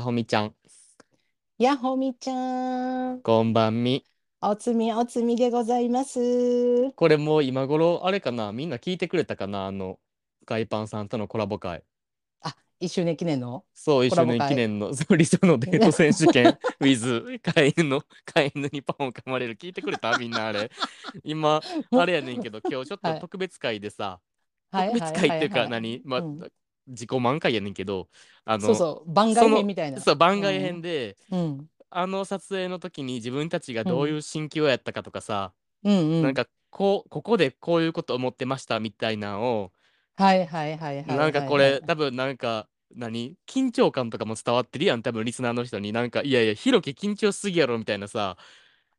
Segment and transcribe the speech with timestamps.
[0.00, 0.54] やほみちゃん、
[1.58, 4.02] やほみちゃん、こんばんみ。
[4.40, 6.90] おつみおつみでございます。
[6.92, 9.98] これもう今頃、あれかな、みんな聞いてくれたかな、あの、
[10.46, 11.84] ガイパンさんとのコラボ会。
[12.40, 13.66] あ、一周年記念の？
[13.74, 14.38] そう、一周コラボ会。
[14.38, 19.58] 年記念の、 そう理想のデート選手権、with 飼い犬の、飼い犬にパンを噛まれる。
[19.58, 20.16] 聞いてくれた？
[20.16, 20.70] みんなあれ。
[21.24, 21.60] 今、
[21.92, 23.20] あれやねんけど、今日ちょっとはい。
[23.20, 24.18] 特別会でさ、
[24.72, 26.52] はい特別会っていうか、何、まあ、うん
[26.86, 28.08] 自己満会やねんけど、
[28.44, 30.00] あの、そうそう、番外編みたいな。
[30.00, 31.66] そう番外編で、うん。
[31.92, 35.52] あの撮影の時に自分たちがどういう心境やったかとかさ、
[35.84, 36.22] うんうん。
[36.22, 39.72] なんかこうここでこういうこと思ってましたみたいなのを、
[40.16, 41.16] はいはいはいはいはい。
[41.16, 48.36] なんかこれ多分なんか何緊張感とかも伝わってるやん多分リスナーの人になんかいやいやひろき緊張しすぎやろみたいなさ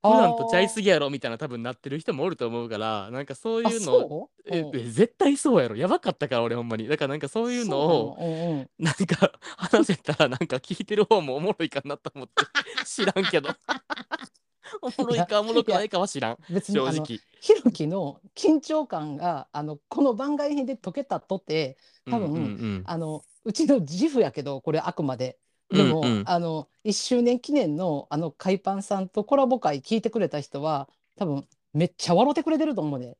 [0.01, 5.76] 普段とちゃいすぎやろみたいな多分なってる人もおると思うからなんかそうあいうのええ絶対そうやろ。
[5.76, 6.87] やばかったから俺ほんまに。
[6.87, 12.34] だからなんかそういうのをそうなんか話せたらなんか聞いてる方もおもろいかなと思って。
[12.85, 13.49] 知らんけど。
[14.81, 16.37] おもろいかおもろくないかは知らん。
[16.49, 21.77] 別にあの正直ひろきの緊張感があのこの番外編で解けたとて
[22.09, 22.83] 多分うんうんうん。
[22.85, 25.37] あのうちの自負やけどこれあくまで。
[25.71, 26.05] でも、うん。
[26.05, 33.17] うんあの1周年記念のあの海パンさんとコラボ会聞いてくれた人は多分めっちゃ笑ってくれてると思うで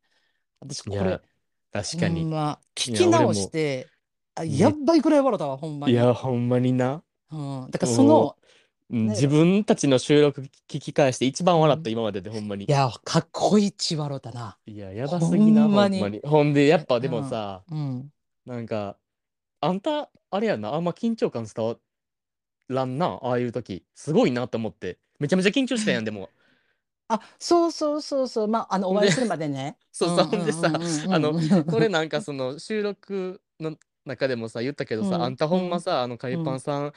[0.59, 1.22] 私こいやれ
[1.72, 2.25] 確かに。
[2.25, 3.88] ま聞いやき直して
[4.33, 8.35] あもやっばいくらい笑ったわほんまいに、やほんまにな、うん、だからその
[8.89, 12.66] 自分たちの収録聞き返して一番笑った今まででほんまに。
[12.66, 16.02] いやかっこいいち笑ったな、いややばすぎなほんまに。
[16.02, 16.19] に。
[16.23, 18.09] ほんでやっぱでもさ、うん、
[18.45, 18.97] なんか
[19.61, 21.75] あんたあれやなあんま緊張感伝わ
[22.73, 23.86] らんなああいう時。
[23.95, 24.97] すごいなと思って。
[25.19, 26.30] めちゃめちゃ緊張したやん でも。
[27.08, 28.47] あそうそうそうそう。
[28.47, 29.78] まああのお会いするまでね。
[29.91, 30.25] そうそう。
[30.28, 30.67] ほんでさ
[31.09, 35.23] あののこれなんかその収録の中でもさ言ったけどさ、うん。
[35.23, 36.94] あんたほんまさ、あの海パンさん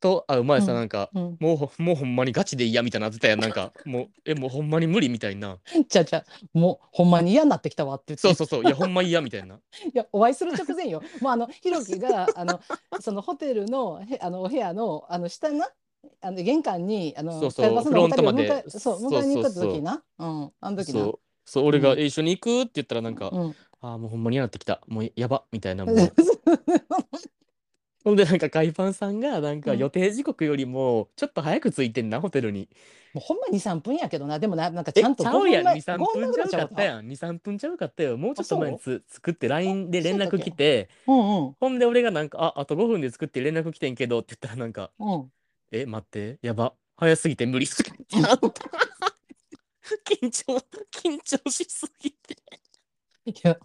[0.00, 0.78] と会う前さ、うん。
[0.78, 5.58] なんかうん、もうほもうほんまにガチで嫌みたいになってたやんなんかもうえもうほんまに無理みたいな。
[5.88, 6.24] ちゃうちゃ
[6.54, 8.22] うもうほんまに嫌になってきたわって言って。
[8.22, 8.64] そうそうそう。
[8.64, 9.56] いやほんま嫌みたいな。
[9.56, 9.58] い
[9.94, 11.02] やお会いする直前よ。
[11.20, 12.60] もうあのひろきがあの
[13.00, 15.68] そのホテルのへあのお部屋のあの下な
[16.20, 17.82] あの玄関にあのそうそう。
[17.82, 18.64] フロントまで。
[18.68, 20.02] そうそう迎えに行った時な。
[20.18, 20.52] うん。
[20.60, 21.00] あの時な。
[21.00, 21.18] そう。
[21.44, 22.00] そう俺が、うん。
[22.00, 23.56] え一緒に行くって言ったらなんか、うん。
[23.80, 24.80] ああもうほんまに嫌になってきた。
[24.88, 25.84] もうやばみたいな。
[25.84, 25.96] もう
[28.06, 29.78] ほんでなんか海パンさんがなんかうん。
[29.80, 32.68] 予定時刻よりもちょっと早く着いてんなホテルに。
[33.12, 34.38] もうほんま二三分やけどな。
[34.38, 35.64] でもななんかえちゃんとちゃうやん。
[35.64, 37.08] 前23 5分分ちゃうかったやん。
[37.08, 38.16] 23分ちゃうかったよ。
[38.16, 40.88] もうちょっと前にあつ作って LINE で連絡来て。
[41.08, 41.56] うんうん。
[41.58, 45.32] ほんで俺がなんかああと5分で作って連絡来てんけどって言ったらなんかうん。
[45.72, 46.38] え待って。
[46.42, 46.74] やば。
[46.96, 48.38] 早すぎて無理すぎてな
[50.06, 50.56] 緊張
[50.92, 52.36] 緊張しすぎて。
[53.24, 53.58] いや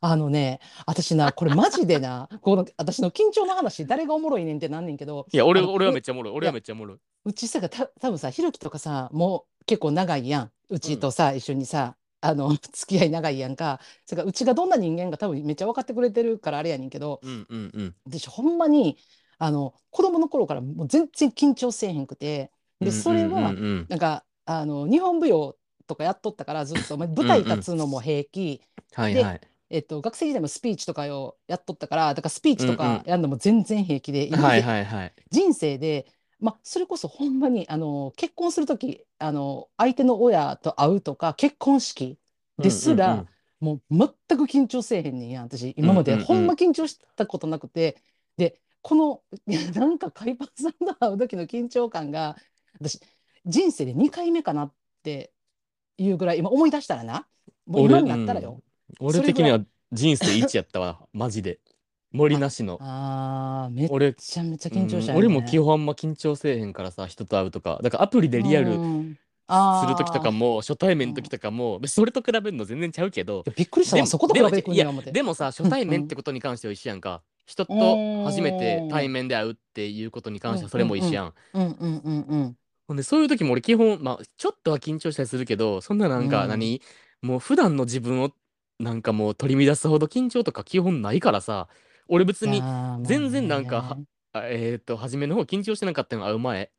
[0.00, 6.34] あのね私なこれマジでなこの私の緊張の話誰がおもろいねんってなんねんけどいや俺あの俺はめっちゃおもろい。
[6.34, 6.98] 俺はめっちゃおもろい。
[7.24, 10.50] うちさがた多分さひろきとかさもう結構長いやん。
[10.70, 13.80] うちとさ、一緒にさあの 付き合い長いやんか。
[14.06, 17.94] それからうちがどんな人間か多分めっちゃ分かってくれてるからあれやねんけどうんうんうん。
[18.04, 18.96] 私ほんまに
[19.38, 23.86] あの子供の頃からもう全然緊張せえへんくてでそれはうんうんうん。
[23.88, 28.62] なんかあの日本舞踊とかやっとったからずっとまあ舞台立つのも平気、
[28.94, 29.40] はいはい
[29.70, 32.76] えっと、学生時代もスピーチとかをやっとったからだからスピーチとうんうん。
[32.76, 36.06] かやるのも全然平気で、はいではいはい人生で、
[36.40, 42.18] まあ、それこそほんまにあの結婚する時あの相手の親と会うとか結婚式
[42.58, 43.28] ですら、うんうんうん。
[43.60, 43.82] もう
[44.28, 46.12] 全く緊張せえへんねんや私今まで。
[46.12, 46.26] うんうんうん。
[46.26, 47.96] ほんま緊張したことなくて、
[48.36, 52.36] でこのいや なんか海パンさんと会う時の緊張感が
[52.74, 53.00] 私
[53.46, 55.32] 人生で2回目かなって
[55.98, 57.26] いうぐらい今思い出したらな。
[57.66, 58.62] もう今になったらよ。
[58.98, 59.60] 俺的には
[59.92, 61.00] 人生一やったわ。
[61.12, 61.60] マジで。
[62.12, 62.78] 森なしの。
[62.80, 65.18] あーめっ俺ちゃめちゃ緊張したうん。
[65.18, 67.78] 俺も基本あんま緊張せえへんからさ人と会うとか。
[67.82, 69.18] だからアプリでリアルうん。
[69.82, 73.44] する時とかも初対面の時とかもそれと比べるの全然ちゃうけど。
[73.56, 75.12] びっくりしたでもわそこと比べていやねや思って。
[75.12, 77.22] でもさ初対面ってことに関しては一緒やんか。
[77.46, 82.56] 人と初めて対面で会うっていうことに関してはそれも一緒やんうんうんうんうん。
[82.86, 86.48] ほんでそういう時も俺基本まあちょっとは緊張したりするけどそんななんかうん。
[86.50, 86.80] 何、
[87.22, 88.30] もう普段の自分を
[88.82, 91.68] なんかもう取り乱すほど緊張とか基本ないからさ
[92.08, 92.62] 俺別に
[93.04, 93.98] 全然なんかは
[94.32, 96.70] あえっ、と初めの方緊張してなかったの会う前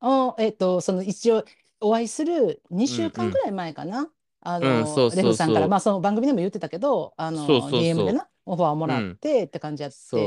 [0.00, 1.44] あえっ、とその一応
[1.80, 4.10] お会いする2週間ぐらい前かな、
[4.40, 5.22] あの、うんそうそうそう。
[5.22, 5.68] レフさんから。
[5.68, 7.80] まあその番組でも言ってたけどあのそうそうそう。
[7.82, 10.18] DM でなオファーもらってって感じやって、そ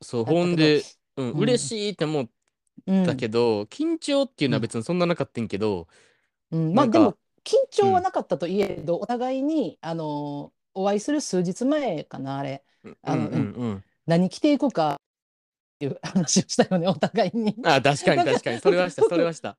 [0.00, 0.40] うそうだったけど。
[0.40, 0.82] ほんで、
[1.16, 1.38] うんうん。
[1.40, 2.28] 嬉しいって思っ
[2.86, 5.88] うんたけど、緊張っていうのは別にそんななかったんけど、
[6.50, 6.74] うん。
[6.74, 12.64] まなんかあでも緊張はなかったといえど、お互いにあのお会いする数日前かなあれ。
[13.02, 13.84] あのうんうんうん。
[14.06, 14.96] 何着ていくかっ
[15.78, 17.56] ていう話をしたよねお互いに。
[17.64, 18.60] あ確かに確かに。
[18.60, 19.56] それはしたそれはした。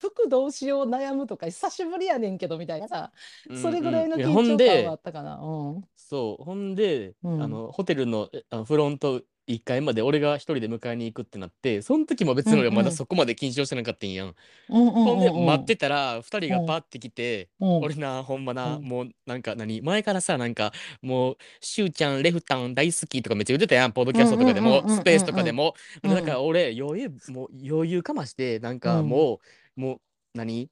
[0.00, 3.12] 服どうしよう悩むとか久しぶりやねんけどみたいなさ、
[3.48, 5.36] うんそれぐらいの緊張感はあったかな。
[5.36, 5.84] うん。
[5.96, 7.42] そうほんで、うん。
[7.42, 14.34] あのホテルのえあのフロント1階まで俺が一人で迎えに行くってなってその時も別に俺まだそこまで緊張してなかったんやん。
[14.68, 17.78] うんうんほんで待ってたら2人がパッて来て、うん。
[17.80, 18.84] 俺なほんまな、うん。
[18.84, 20.72] もうなんか何前からさなんか
[21.02, 26.14] もう「しゅうちゃんレフタン大好き」とかめっちゃ言ってたやんポッドキャストとかでもスペースとかでも、うん。
[26.14, 29.08] だから俺余裕もう余裕かましてなんかうん。
[29.08, 29.40] も
[29.76, 30.00] う、もう
[30.34, 30.70] 何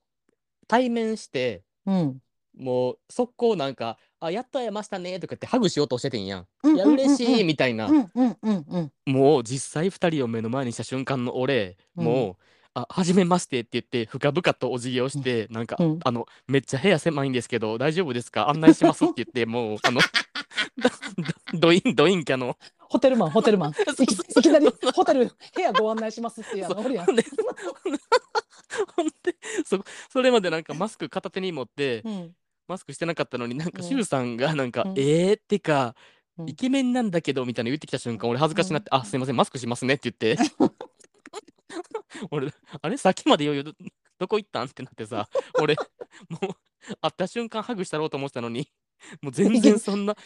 [0.69, 2.23] 対面してうん
[2.58, 6.46] もう速攻なんか「あやっと会えましたね」とかってハグしようとしててんやん。
[6.64, 7.88] うんいや嬉しいうんみたいな、
[9.06, 12.05] もう実際2人を目の前にした瞬間の俺、うん。
[12.05, 12.37] もう
[12.75, 16.00] 「あはじめまして」って言って深々とお辞儀をして、なんか、うん。
[16.05, 18.50] あの「めっちゃ部屋狭いんですけど大丈夫ですか？
[18.50, 20.00] 案内します」って言ってもうあの
[21.55, 22.56] ドドインドインキャの。
[22.90, 23.70] ホテルマンホテルマン。
[24.02, 26.75] いきいきなりホテル部屋ご案内しますってやん。
[26.75, 26.84] ほん
[30.10, 32.34] それまでなんかマスク片手に持って、うん
[32.69, 33.88] マスクしてなかったのになんかうん。
[33.88, 34.99] シュウさんがなんか「うん。
[34.99, 35.94] えーってか、
[36.38, 36.49] うん。
[36.49, 40.43] イケメンなんだけど」みたいなの言ってきた瞬間俺恥ずかしなって「あすいませんマスクしますね」って言って。
[42.31, 43.73] 俺あれさっきまで余裕ど
[44.19, 45.29] どこ行ったんってなってさ
[45.61, 45.76] 俺
[46.29, 48.69] もう会った瞬間ハグしたろうと思ってたのに
[49.23, 50.17] もう全然そんな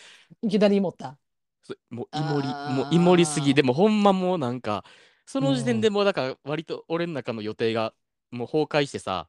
[0.43, 1.19] いきなり持った。
[1.63, 4.85] そもうイモリもうイモリすぎでもほんまもうなんか
[5.27, 7.95] その時点でもうだから割と俺の中の予定が
[8.31, 9.29] もう崩壊してさ。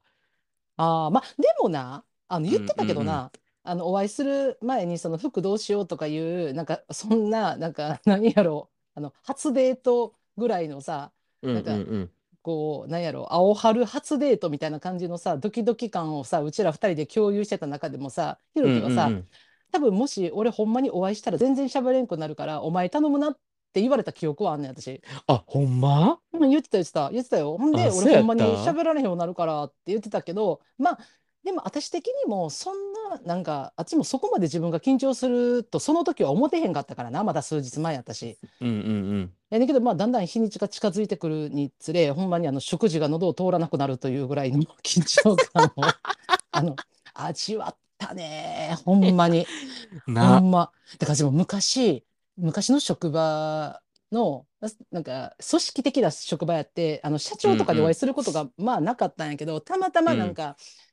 [0.77, 3.14] ああまあでもなあの言ってたけどうんうん。
[3.14, 3.31] な、
[3.64, 11.12] あのお会いする前にその服どうしようとかいうなんかそんななんか 何やろうあの初デートぐらいのさ
[11.42, 12.12] うんなんかうんうん。
[12.42, 19.28] こうなんやろ青春初デートみたいな感じのさドキドキ感をさうちら二人で共有してた中でもさひろきはさ、うんうんうん。
[19.72, 23.38] 多分もし俺ほんまにお会いしたら全然喋れんくなるからお前頼むなっ
[23.72, 25.02] て言われた記憶はあんねん私。
[25.25, 26.20] あほんま？
[26.34, 27.58] うん言ってた言ってた言ってたよ。
[27.58, 31.00] ほんで俺ほんまに喋られへんようになるからって言ってたけどまあ
[31.44, 38.38] でも私的にもそんななんかあっちもそこまで自分が緊張するとその時は思ってへんかったからなまだ数日前やったし。
[38.62, 38.80] うんうんう
[39.19, 45.81] んやねんけどまあだんだん日にちが近づいてくるにつれほんまにあの食事が喉を通らなくなるというぐらいの緊張感を
[46.51, 46.75] あの
[47.13, 49.46] 味わったねほんまに。
[50.06, 50.72] ほなんま。
[50.98, 52.04] だからでも昔、
[52.38, 53.81] 昔の職場
[54.12, 54.46] の、
[54.92, 60.93] なんか組織的な職場やって、あの社長とかでお会いすることがまあなかったんやけど、たまたまなんか、し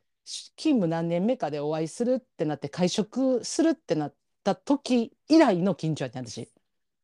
[0.56, 6.48] 勤務何年目かでお会いするってなって、会食するってなった時以来の緊張やったん私。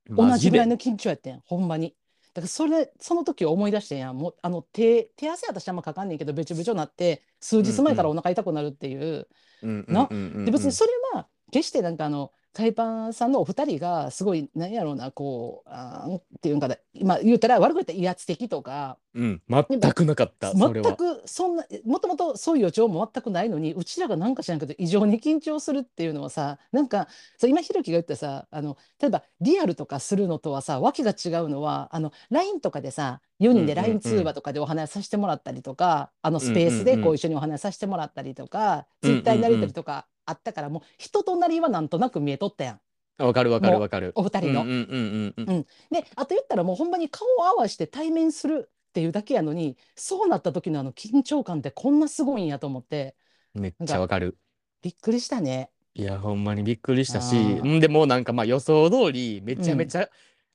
[0.09, 1.97] 同じぐらいの緊張やってん、ほんまに。
[2.35, 4.17] だからそれ、その時を思い出してんやん。
[4.19, 9.27] もうあの手、手汗私あんまかかんねんけど、べちょべちょになって、数日前からお腹痛くなるっていう。
[9.63, 10.07] な？
[10.09, 20.97] で別にそれは決してなんかあの海パンさんのお二人がすごい何やろうなこうあっていうんかな今言うたら悪く言ったら威圧的とかうん全くなかった全は。
[20.97, 39.23] くそんなもともとそういう予兆も全くないのにうちらがなんか知らんけど異常に緊張するっていうのはさなんかそう今ひろきが言ったさあの例えばリアルとかするのとはさ訳が違うのはあの LINE とかでさ4人で LINE 通話とかでお話しさせてもらったりとか、あのスペースでこう一緒にお話しさせてもらったりとか、うんうんうん。
[39.23, 42.81] Twitter になりたりとかあったからもう人となりはなんとなく見えとったやん。
[43.19, 44.13] わかるわかるわかる。
[44.15, 44.63] お二人の。
[44.63, 45.67] うんうんうんうんうん。
[45.91, 53.15] であと言ったらもうほんまに顔を合わせて対面するっていうだけやのにそうなった時のあの緊張感ってこんなすごいんやと思って。
[53.55, 54.37] めっちゃわかる。
[54.83, 55.71] びっくりしたね。
[55.95, 57.37] いやほんまにびっくりしたし。
[57.37, 57.81] ん。
[57.81, 60.11] でもうなんかまあ予想通りめちゃめちゃ、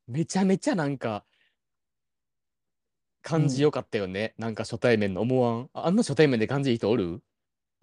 [0.07, 1.23] めちゃめちゃなんか
[3.23, 5.69] 感じよかったよね、なんか初対面の思わん。
[5.73, 7.21] ああんな初対面で感じいい人おる？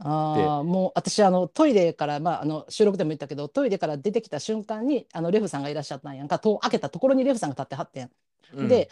[0.01, 6.39] ああもう私あのトイレから、まあ、あの収録でも言ったけどトイレから出てきた瞬間にあのレフさんがいらっしゃったんやんか。
[6.39, 8.11] 戸を開けたところにレフさんが立ってはってん。
[8.55, 8.69] うん。
[8.69, 8.91] で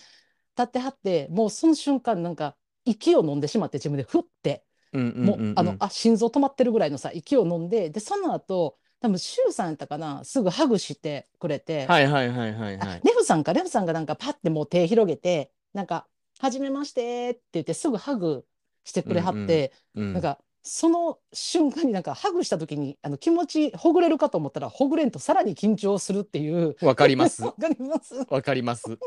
[0.57, 4.65] 立ってはってもうその瞬間なんか息を飲んでしまって自分でふって。
[4.93, 5.47] うんうんもううん。
[5.51, 13.01] うんあのあ心臓止まってるぐらいのさ息を飲んででその後多分シュウさんやったかなすぐハグしてくれて、はいはいはいはいあはい。
[13.05, 16.07] レフさんかレフさんがなんかパッてもう手広げてなんか
[16.41, 18.47] 「はじめまして」って言ってすぐハグ
[18.85, 20.13] してくれはって、うん。
[20.13, 26.76] なんかその瞬間になんかハグした時にあの気持ちほぐれるかと思ったらほぐれんとさらに緊張するっていう。
[26.82, 28.14] わかります わかります。
[28.28, 28.82] わかります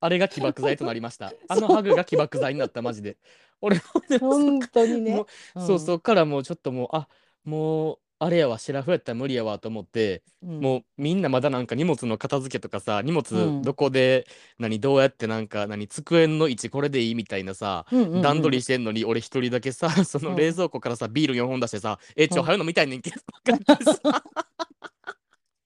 [0.00, 3.18] あれが起爆剤となりましたあのハグが起爆剤になったマジで
[3.60, 3.78] 俺
[4.18, 5.22] 本当にねも。
[5.62, 7.08] んそうそっからもうちょっともうあ
[7.44, 10.60] もうあれやわシラフやったら無理やわと思って、うん。
[10.60, 13.44] もうみんなまだなんか荷物の片付けとかさ荷うん。
[13.54, 14.26] 物どこで、
[14.58, 23.16] 何どうやってなんか何机の位置これでいいみたいなさ、うんうんうん段取りしてんのに俺一人だけさそのうん冷蔵庫からさビール4本出してさ「えちょうん早いのみたいねんけど」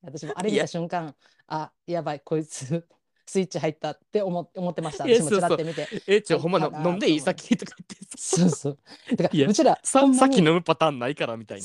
[0.03, 1.15] 私もあれ見た瞬間
[1.49, 2.87] あやばいこいつ
[3.27, 5.05] スイッチ入ったって思っ思ってました。
[5.05, 5.89] 私もちらって見て。
[6.07, 8.79] え、ちょ、ほんま飲んでいい先とか言ってそうそう。
[9.17, 11.65] だからうちらささっき飲むパターンないからみたいな。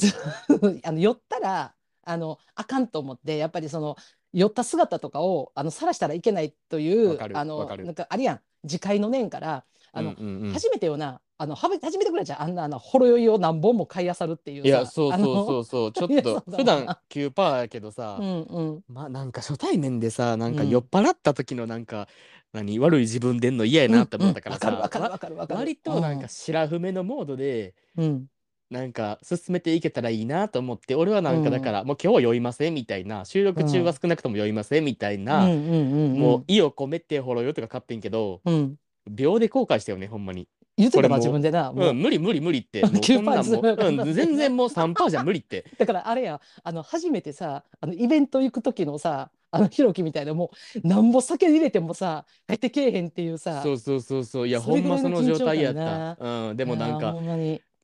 [0.83, 1.73] あの酔ったら
[2.03, 3.97] あのあかんと思ってやっぱりその
[4.33, 10.53] 酔った姿とかをあの晒したらいけないというあのなんかあるやん自戒の念からあの、うんうんうん。
[10.53, 12.41] 初めてよなあの初めてぐらいじゃん。
[12.41, 18.83] あんなあのほろ酔いを何本も買いあさるっていうさいや、そうあそうそのうそう、ちょっと 普段9%やけどさう、んうん。
[18.89, 20.69] まあなんか初対面でさ、なんかうん。
[20.69, 22.09] 酔っ払った時のなんか、
[22.51, 25.59] 何、悪い自分出んの嫌やなって思ったからうんうんわかるさ、わかるわかるわかる。
[25.59, 28.25] 割となんかシラフめのモードで、うん。
[28.69, 36.19] なんか進めていけたらいいなと思って、俺はなんかだから、もう今日は酔いませんみたいな、収録中は少なくとも酔いませんみたいうんな、うんうん。
[36.19, 38.75] もう意を込めてほろ酔いとか買ってんけど、うん
[39.09, 40.47] 秒で後悔したよね、ほんまに。
[40.77, 41.73] 言ってたな自分でな。
[41.73, 41.89] もう。
[41.89, 42.81] うん、無理無理無理って。
[42.83, 45.65] もう9%こんなんもう、うん、全然もう3%じゃ無理って。
[45.77, 50.51] だからあれやあの初めてさあのイベント行く時のさあのひろきみたいなも
[50.81, 53.61] うなんぼ酒入れてもさ帰ってけえへんっていうさ。
[53.61, 54.47] そうそうそうそう。
[54.47, 56.17] いや、ほんまその状態やった。
[56.49, 57.13] うん、でもなんか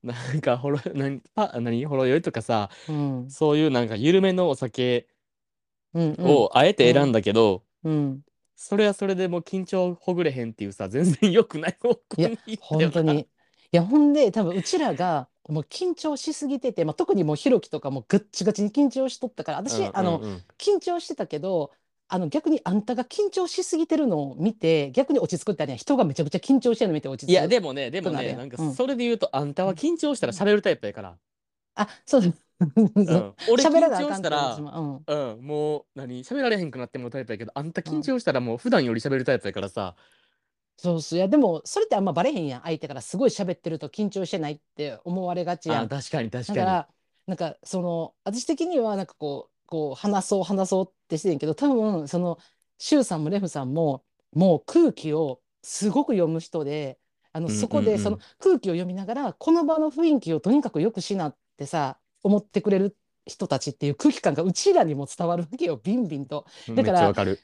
[0.05, 3.29] なんかほろ、 何、パ、何、ほろ酔いとかさ、うん。
[3.29, 5.07] そういうなんか緩めのお酒
[5.95, 6.25] うんうん。
[6.27, 8.21] をあえて選んだけど、うん
[8.55, 12.89] それはそれでもう緊張ほぐれへんっていうさ、全然良くない方向いやに行ったよな。
[12.89, 13.21] 本当に。
[13.21, 13.27] い
[13.71, 20.21] やほんで多分うちらがもう緊張しすぎてて、まあ、特にもうひろきとかもガッチガチに緊張しとったから私、うんあの
[20.57, 21.71] 緊張してたけど
[22.07, 25.77] あの逆にあんたが緊張しすぎてるのを見て逆に落ち着くってあれやん。
[25.77, 27.31] 人がめちゃくちゃ緊張してるの見て落ち着く。
[27.31, 31.17] いや、でもね、でもね、なるやんなんかうんそれで言うと、あんたは緊張したら喋るタイプやから。
[31.75, 32.27] あそうだ。
[32.27, 35.03] うん、俺緊張したらうん。
[35.07, 39.95] うん、もう何喋られへんくなってもタイプやけど、あんた緊張したらもう普段より喋るタイプやからさ、
[40.77, 42.61] そうそういやでもそれってあんまバレへんやん。
[42.61, 45.85] 相手からすごい喋ってると緊張してないって思われがちやん。
[45.85, 46.57] あ確かに確かに。
[46.57, 46.87] だから
[47.27, 52.37] なんかその私的にはなんかこうこう話そう話そうってしてんけど多分その
[52.77, 56.99] シュウさんもレフさんももう空気をすごく読む人で
[57.31, 66.45] あのそこでその空気を読みながらこの場の雰囲気をとにかく良くしなってさ思ってくれる人たちっていう空気感がうちらにも伝わるわけよビンビンと。
[66.67, 67.39] めっだからちゃわかる。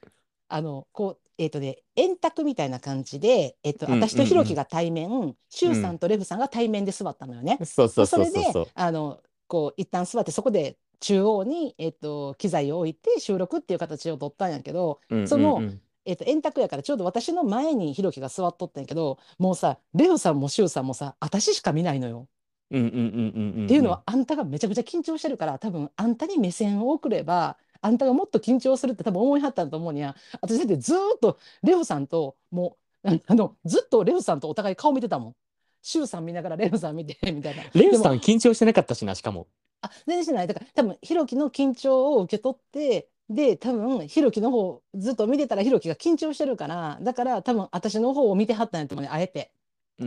[0.48, 7.60] あのこうえっ、とね円卓みたいな感じで、えっとうんうんうん私とひろきが対面、シュウさんとレフさんが対面で座ったのよね。
[7.64, 8.68] そうそうそれでそうそうそう。
[8.74, 15.62] あのこう一旦座ってそこで中央に、えっと機材を置いて収録っていう形を取ったんやけど、うんうんうんその
[16.06, 22.28] えっと円卓やからちょうど私の前にひろきが座っとったんやけどもうさレオさんもシュウさんもさ私しか見ないのよ。
[22.72, 23.66] うんうんうんうんうん。
[23.66, 35.36] っていうのはあんたがめちゃくちゃ緊張してるから多分あんたに目線を送ればあんたがもっと緊張するって多分思いはったと思うんや私だってずーっとレオさんともうああのずっとレオさんとお互い顔見てたもん。
[35.84, 37.64] シュウさん見ながらレオさん見てみたいな。
[37.74, 39.48] レンでもさん緊張してなかったしな、しかも。
[39.82, 49.52] あ全然してないだから多分ひろきの緊張を受け取ってで多分ひろきの方ずっと見てたらひろきが緊張してるからだから多分私の方を見てはったんやと思うねあえて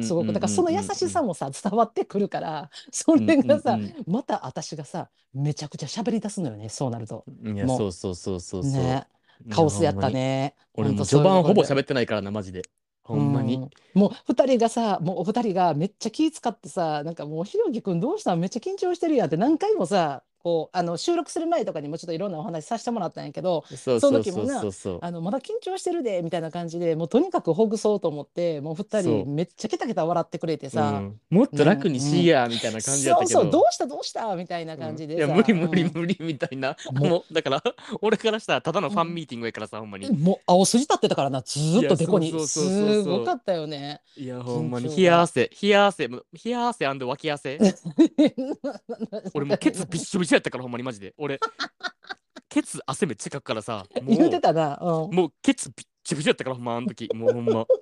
[0.02, 1.28] すごくだからその優しさも。
[1.28, 7.24] もさ伝わってくるから それがさ、うんうんまた私がさめちゃくちゃ喋り出すのよねそうなると。
[7.42, 8.72] うんいや、もうそうそうそうそうそう。
[8.72, 9.06] ね
[9.50, 10.54] カオスやったね。
[10.74, 12.62] 俺も序盤ほぼ喋ってないからな、マジで。
[13.02, 13.56] ほんまに。
[13.56, 18.40] うんもう二人がさもうお二人がめっちゃ気使ってさなんかもうひろきくんどうしたん？
[18.40, 24.62] めっちゃ緊張してるやんって何回もさこうあの収録する前とかにもちょっといろんなお話させてもらったんやけどその時もな。
[25.00, 29.02] あのまだ緊張してるでみたいな感じでもうとにかくほぐそうと思ってもう二そう。
[29.02, 31.20] 人めっちゃケタケタ笑ってくれてさ、うん。
[31.30, 33.40] もっと楽にしいや、みたいな感じやったけど。
[33.40, 37.62] そうそうどうしたどうしたみたいな感じでさ、いや無理無理うん無理みたいな、もうもうだから
[38.02, 40.10] 俺からしたらただのファンミーティングやからさ、ほんまに。
[40.10, 41.42] もう青筋立ってたからな。
[41.42, 42.46] ずーっとでこに。
[42.46, 44.00] すごかったよね。
[44.16, 44.94] いやほんまに。
[44.94, 45.50] 冷や汗。
[45.62, 47.58] 冷や汗も冷や汗脇汗。
[49.34, 51.14] 俺もうケツびっしょびしょやったからほんまにマジで。
[51.16, 51.40] 俺
[52.48, 54.16] ケツ汗めっちゃかくからさもう。
[54.16, 54.78] 言うてたな。
[54.80, 55.14] うん。
[55.14, 57.08] もうケツびっちょびしょやったからほんまあの時。
[57.14, 57.66] もうほんま。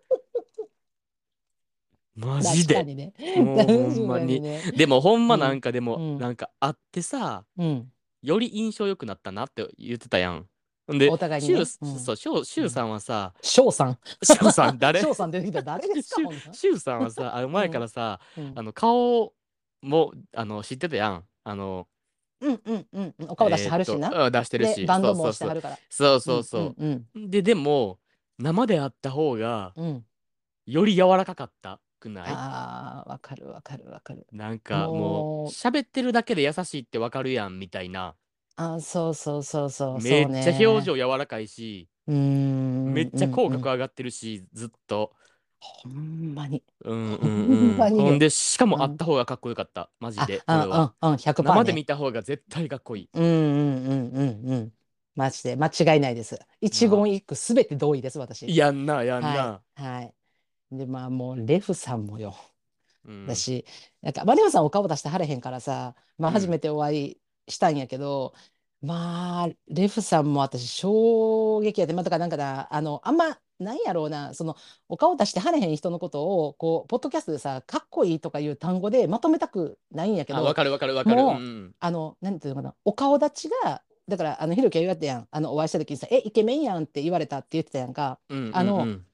[2.15, 2.75] マジで。
[2.75, 3.13] 確かにね。
[3.37, 3.73] もうほ
[4.05, 4.41] んまに。
[4.43, 4.63] ね。
[4.77, 6.19] でもほんまうんなんかでも、うん。
[6.19, 7.93] なんかあってさうん。
[8.23, 10.47] より印象良くなったなって言ってたやん。
[10.87, 11.65] ほんでお互いにね。
[11.65, 11.99] シュウうん。
[11.99, 13.99] そうシュウシュウさんはさ、翔さん。
[14.23, 18.53] シュウさん誰翔さん出てきた誰ですかシほんなュウシュウさんはさあの前からさ、うん。
[18.57, 19.35] あの顔
[19.83, 21.25] もあの知ってたやん。
[21.45, 21.89] あの
[22.43, 23.31] うんうんうんうん。
[23.31, 24.09] お顔出してはるしな。
[24.09, 25.79] えーっとうん出してるしでバンドもそうそうしてはるから。
[25.89, 27.99] そうそうそううんうででも
[28.39, 30.05] 生であった方がうんうん。
[30.67, 32.25] より柔らかかったくない？
[32.29, 34.27] ああわかるわかるわかる。
[34.33, 38.15] なんかももうう喋ってるだけで優しいってわかるやんみたいな
[38.57, 40.03] あーそうそうそうそう。
[40.03, 40.81] めっちゃ表情。
[40.81, 42.93] 情柔らかいし、うーん。
[42.93, 45.13] めっちゃ口角上がってるし、ずっと。
[45.63, 46.63] ほんまに。
[46.85, 51.61] うんほうんうんんまによほんでしかうんもあった方がかっこよかったマジあで俺はあうんうん100%ね。
[51.61, 54.73] 生で見た方が絶対かっこいいうんうんうんうんうん。
[55.15, 56.39] マジで間違いないです。
[56.61, 58.55] 一言一句すべて同意です、私。
[58.57, 59.29] やんな、やんな。
[59.29, 59.83] はい。
[59.83, 60.15] はい。
[60.73, 62.35] で、まあもうレフさんもよ。
[63.05, 63.65] うんだし、
[64.01, 68.35] なんか、まあ、レフさんお顔出してはれへんからさ、まあうん初めてお会いしたんやけど、
[68.81, 74.57] まあ、レフさんも私衝撃やで、まあ、だからなんかな、あの、あんま、なんやろうな、その、
[74.89, 81.17] お顔出してはれへん人のことを、こう、ポッドキャストでさ、かっこいいとかいう単語でまとめたくないんやけあ、ど、わかるわかるわかる。
[81.17, 81.75] もううん。
[81.81, 88.89] あの、なんていうのかな、お顔立ちが、だから、あの、ひろきは言われたやん、あの、お会いした時にさ、え、イケメンやんって言われたって言ってたやんか、うんうんあのうん。
[88.89, 89.07] うん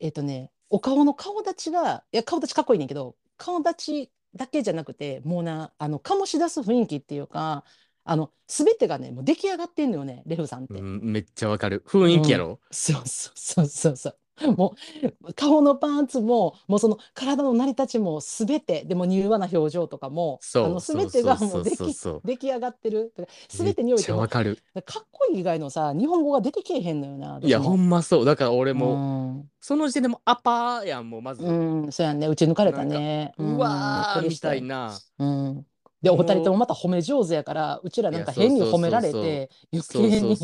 [0.00, 7.64] えっとね、お顔の顔立ちが、いや、顔立ちかっこいいねんけど、顔立ちだけじゃなくて、もうな、あの、醸し出す雰囲気っていうか、
[8.10, 10.74] あの、すべてがね、もう出来上がってんのよね、レフさんって。
[10.74, 11.84] うんめっちゃわかる。
[11.86, 12.58] 雰囲気やろ？
[12.70, 14.16] そうそうそうそうそう。
[14.56, 14.76] も
[15.22, 23.12] う顔のパンツももうその体の成り立ちもすべてでも柔和な表情とかもそうあのすべてがそうそうもう出来そうそう出来上がってる
[23.48, 24.58] すべてにおいてもわかる。
[24.86, 27.40] かっこいい以外のさ日本語が出てけえへんのよな。
[27.42, 28.24] いや、ほんまそう。
[28.24, 28.96] だから俺も、う
[29.40, 31.42] んその時点でもアパーやん、もうまず。
[31.44, 33.34] うん、そうやんね、打ち抜かれたね。
[33.38, 34.96] うわーみたいな。
[35.18, 35.66] うん。
[36.00, 40.38] で、お二人ともまた褒め上手やから、うちらなんか変に褒められて、余計に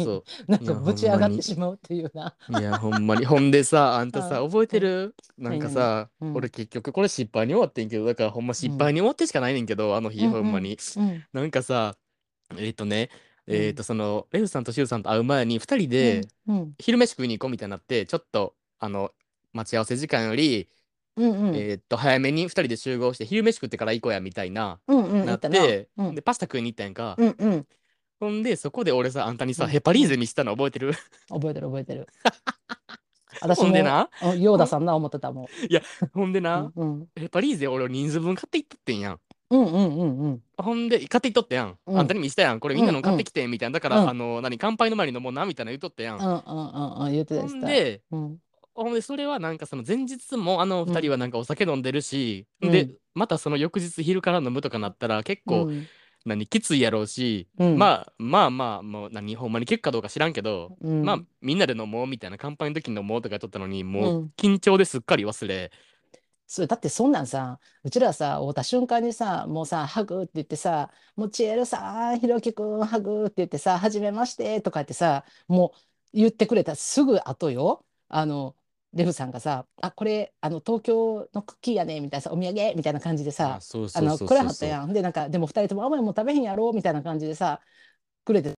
[0.49, 2.37] なんかぶち上がってしまうっていうな。
[2.49, 2.61] う。
[2.61, 3.25] いや、ほんまに。
[3.25, 5.15] ほんでさ、あんたさ、うん覚えてる？
[5.39, 10.77] なんかさ、俺結局これ失敗に終わってんけど、だからほんま失敗に終わってしかないねんけど、あの日、うんほんまに。
[10.97, 11.25] うん。
[11.33, 11.97] なんかさ、
[12.57, 13.11] えっとね、
[13.47, 16.73] うんえっと、その、レフさんとシュウさんと会う前に、二人でうん。
[16.79, 19.13] 昼飯食いに行こうみたいになって、ちょっと、あの、
[19.53, 20.69] 待ち合わせ時間より、
[21.17, 21.57] うんうん。
[21.57, 25.27] えっと、早めに二人で集合して、昼飯食ってから行こうや、みたいな、うんうん。
[25.27, 27.15] なって、うんで、パスタ食いに行ったんやんか。
[27.19, 27.67] うんうん。
[28.21, 30.93] ほんで、そこで俺さ、あんたにさ、うんヘパリーゼ見したの覚えてる？
[31.29, 32.07] 覚えてる覚えてる。
[33.41, 35.47] 私 もほんでな、うんヨーダさんな思ってたもん。
[36.13, 39.21] ほんでうな、んうんヘパリーゼ俺人数分買っていっとってんやん。
[39.51, 40.43] うんうんうんうん。
[40.57, 41.79] ほんで、買っていっとってやん。
[41.87, 42.61] うんあんたに見したやん。
[42.61, 43.75] これみんなの買ってきて、みたいな。
[43.75, 46.19] だから、うんあの、何、乾杯の前に飲もうな、みたいな言っとったやん。
[46.19, 47.13] うんうんうんうん。
[47.13, 48.39] 言ってたで、うん
[48.75, 52.71] ほんで、それはなんかその前日もあの二人はなんかお酒飲んでるし、うん。
[52.71, 55.91] で、またその翌日昼から飲むとかなったら結構、うん。
[56.25, 57.79] 何、きついやろうし、うん。
[57.79, 61.05] まあまあまあ、もう何、ほんまに結果どうか知らんけど、うん。
[61.05, 64.33] まあみんなで飲もうみたいな、乾杯の時に飲もうとかとったのに、もううん。
[64.37, 65.71] 緊張ですっかり忘れ、
[66.47, 75.73] それだってそんなんさうちらさ会った瞬間にさもうさハグって言ってさ「もうちえるさんひろきくんハグ」って言ってさ「はじめまして」とか言ってさも
[76.13, 77.85] う言ってくれたすぐ後よ。
[78.09, 78.55] あの
[78.95, 82.75] レフさんがさ「あこれあの東京のクッキーやね」みたいなさお土産？
[82.77, 84.47] みたいな感じでさあ、のくれは。
[84.47, 84.93] ったやん。
[84.93, 86.73] でなんかでも二人とも甘いもん食べへんやろ？
[86.73, 87.61] みたいな感じでさ
[88.25, 88.53] くれて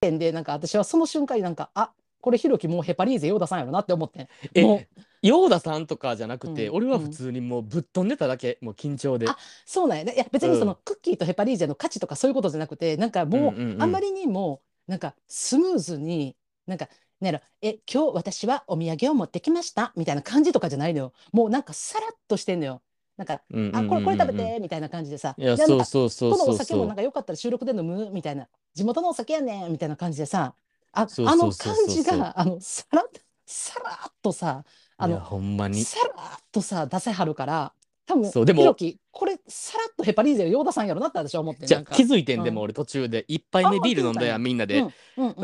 [0.00, 4.28] でなんか私はその瞬間になんかあこれひろきもうヘパリーゼヨーダさんやろなって思ってん。
[4.54, 5.00] えもう。
[5.22, 6.76] ヨーダさんとかじゃなくて、うん。
[6.76, 9.26] 俺は普通にもうぶっ飛んでただけ、もう緊張で。
[9.28, 10.04] あそうなんや。
[10.04, 10.14] ね。
[10.14, 10.78] いや別にその、うん。
[10.84, 13.82] クッキーとヘパリーゼの価値とかそういうことじゃなくてなんかもう,、うんうんうん。
[13.82, 16.88] あまりにもなんかスムーズになんか
[17.20, 21.12] なんやろえ今日私はお土産を持ってきましたみたいな感じとかじゃないのよ。
[21.32, 22.82] もうなんかさらっとしてんのよ。
[23.16, 25.34] なんか、うんうんうんうんあこれこれ食べてみたいな感じでさ。
[25.36, 26.96] いや、でなんかそうそうそうこのお酒もなん。
[26.96, 28.08] かよかったら収録で飲む？
[28.10, 30.54] みたいな地元のお酒やねんみたいな感じでさ
[30.92, 33.04] あそうあのそうそうそう感じがあのさら
[33.44, 34.64] さらっとさ
[34.96, 35.84] あいや、のほんまに。
[35.84, 37.72] さらっとさ出せはるから
[38.06, 38.74] 多分そうでも
[39.10, 41.94] これさらっとヘパリーゼヨーダさんやろなって私は思ってじゃなんか。
[41.94, 43.24] 気づいてんでうんも俺途中で。
[43.28, 44.84] 1杯目あビール飲んだやみんなで、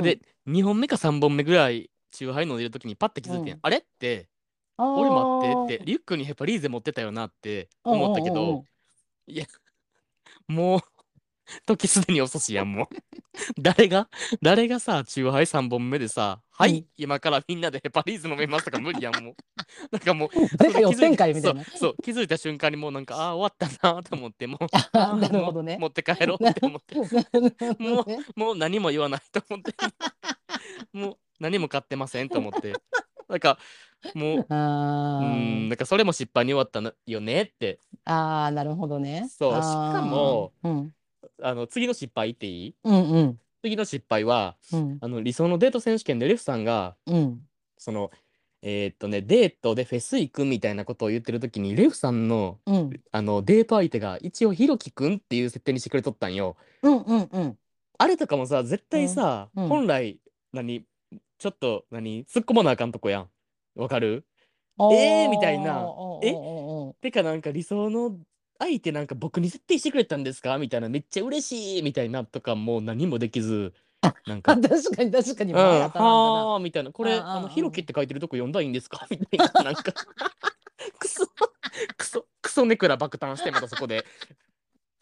[0.03, 4.29] で2本目か3本目ぐらいチューハイ飲んでる時にパッて気づいてん、うんあれって
[4.79, 8.65] 俺待ってってリュックにヘパリーゼ持ってたよなって思ったけど、
[9.27, 9.47] いや
[10.49, 10.81] もう
[11.67, 12.87] 時すでに遅しやんもう。
[13.61, 14.09] 誰が
[14.43, 19.35] 誰がさチューハイ3本目でさ「はい、うん今からみんなでヘ パリーゼ飲めます」とか無理やんもう。
[19.91, 20.29] なんかもう
[20.59, 24.67] 誰かそうそう気づいた瞬間にもうなんかああー終わったなと思ってもう。
[24.73, 25.73] あ あーなるほどね。
[25.75, 26.95] もう持って帰ろうって思って。
[27.79, 28.19] もね。
[28.35, 29.75] もう何も言わないと思って。
[30.93, 32.73] もう何も買ってませんと思って。
[33.29, 33.59] なんか
[34.15, 37.81] もうあうんーなんかそれも失敗に終わったのよねって。
[38.05, 39.29] あーなるほどね。
[39.29, 40.93] そうしかもうん
[41.43, 42.75] あの次の失敗言っていい？
[42.85, 43.41] うんうん。
[43.63, 44.99] 次の失敗はうん。
[45.01, 47.41] あの理想のデート選手権でレフさんがうん。
[47.79, 48.11] その
[48.63, 52.91] えーっとねデートでフェス行くみたいなことを言ってる時にレフさんのうん。
[53.13, 56.57] あのデート相手が一応ひろきくんっていう設定にしてくれとったんよ。
[56.83, 57.59] うんうんうん。
[57.99, 59.65] あれとかもさ絶対さ、うん。
[59.65, 59.69] うん。
[59.69, 60.19] 本来
[60.53, 60.85] 何
[61.39, 63.29] ちょっと何突っ込まなあかんとこやん。
[63.75, 64.25] わかる？
[64.79, 65.73] あえーみたいな。
[65.73, 65.85] えおー。
[65.85, 68.17] おーおーてかなんか理想の
[68.59, 70.59] 相手なんか僕に設定してくれたんですか？
[70.59, 73.73] みたいなめっちゃ嬉しいみたいなとかもう何もできず
[74.27, 76.93] なんかあ確かに確かにうん、あみたいな。
[76.93, 79.07] これあのあひろきって書いてるとこ読んだらいいんですか？
[79.11, 79.93] みたいななんか。
[80.99, 81.27] クソ
[81.97, 84.05] クソクソネクラ爆誕してまたそこで。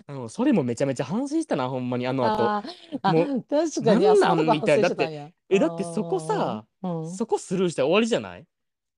[0.06, 2.62] あのそれもめちゃめちゃ反省したな、ほんまに、あの後。
[3.02, 5.34] あもう確かに、なんあ、なみたいな発生して。
[5.48, 6.66] え、だってそこさ、
[7.16, 8.44] そこスルーして終わりじゃない？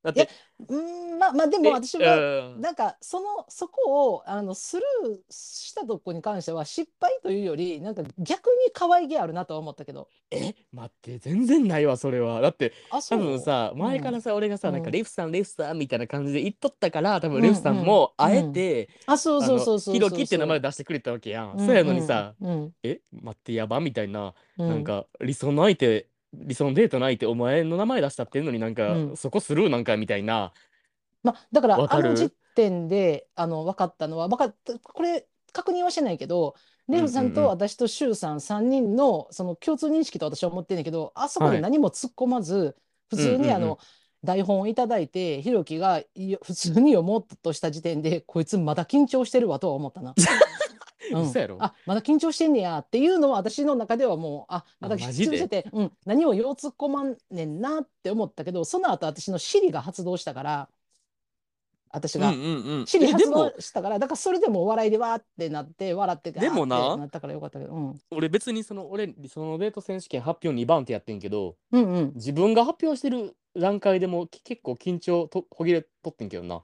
[0.06, 0.28] だって、
[0.68, 2.60] うん、まあまあでえも私はうん。
[2.60, 10.08] なんかそのそこをあのスルーしたとこに関しては失敗というよりなんか逆に可愛げあるなとは思ったけど。
[10.30, 12.40] え、待って、全然ないわ、それは。
[12.40, 13.78] だって、多分さ、うん。
[13.78, 14.92] 前からさ、俺がさ、なんか、うん。
[14.92, 19.94] レフさん、レフさんみたいな感じで言っとったから、多分うんレフさんも、うんあえて、あそうそうあのそうそう。
[19.94, 21.58] ひろきって名前だ出してくれたわけやん。
[21.58, 29.16] そうやのにさ、うんえ、待って、やばみたいな、うんなんか、理想の相手、理想のデートの相手、お前の名前出したってんのになんか、うん。
[29.16, 30.52] そこスルーなんかみたいな。
[31.22, 36.54] まあだからわあの時点であの分かったのは分かったこれ確認はしてないけど
[36.88, 41.56] レフさんと私とシュウさん3人のその共通認識と私は思ってんねんけどあそこはい。
[41.56, 42.76] で何も突っ込まず
[43.10, 43.42] 普通うんうんうん。
[43.42, 43.78] にあの
[44.22, 46.02] 台本をいただいてひろきが
[46.42, 50.14] 普通に読もうとした時点でこいつまだ緊張してるわとは思ったな。
[51.12, 51.56] うん嘘やろ？
[51.60, 60.68] あまだ緊張してんねやっていうのは私の中ではもうあまだ緊張してて、うん、何をよう突っ込まんねんなって思ったけどその後私のシリが発動したから
[61.90, 62.28] 私が。
[62.28, 62.86] うんうんうん。
[62.86, 76.62] シリ発動したからだからそれでもお笑いでわーってなって笑ってでもななったからよかったけど、うん、俺別にその俺そのデート選手権発表2番手やってんけどうんうん自分が発表してる段階でもき結構緊張とほぎれとってんけどな。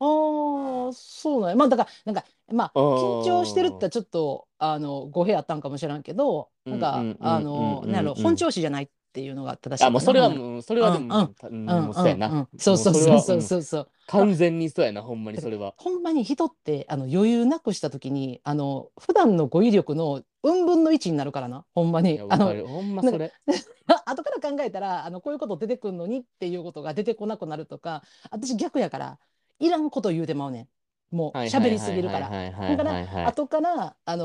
[0.00, 1.56] ああそうなんや。
[1.56, 10.38] まあだからなんかまあ緊張してるってちょっとあの語弊あったんかもしれんけどなんか、うんうんうんあのうんうんなんやろ本調子じゃないっていうのが正しいあもうそれはほん。
[10.38, 11.84] ならもうそれはでも、うんたうんうん。
[11.84, 12.26] もうそうやな。
[12.28, 12.94] うんうんそうそう。
[12.94, 13.82] そうそうそうそう。
[13.82, 15.74] ん完全にそうやなほんまにそれは。
[15.78, 21.64] ほんまに人ってあの余裕なくした時にあの普段の語彙力のうん分の1になるからな。
[21.74, 22.66] ほんまいやにあかる。
[22.66, 23.32] ほんまそれ。
[24.06, 29.18] 後から考えたらあのこういうこと出てくるのにっていうことが出てこなくなるとか私逆やから
[29.58, 30.68] いらんこと言うてまうねん
[31.14, 32.28] もう喋りすぎるから。
[32.28, 33.28] だから。
[33.28, 34.24] 後から、あの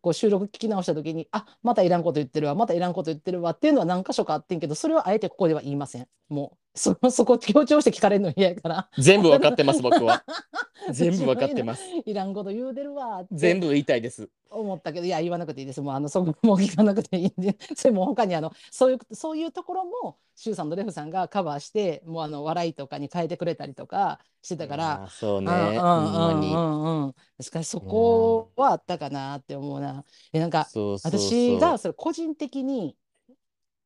[0.00, 10.24] こう収録聞き直した時にあまたいらんこと言ってるわまたいらんこと言ってるわっていうのは何箇所かあってんけどそれはあえてここでは言いませんもうそ そこ強調して聞かれるの嫌やから全部わかってます僕は。
[10.92, 11.84] 全部わかってます。
[12.04, 14.28] いらんこと言うてるわ全部言いたいです。
[14.50, 25.08] 思ったけどいや言わなくていいですもうあのそこもう聞かなくていいんで それも他にあのそういうそういうところも周さんとレフさんがカバーしてもうあの笑いとかに変えてくれたりとかしてたから。
[25.10, 25.52] そうね。
[25.52, 25.58] うん。
[25.58, 30.04] うんうんうんうんしかしそこはあったかなって思うな。
[30.32, 30.68] でなんか
[31.02, 32.96] 私がそれ個人的に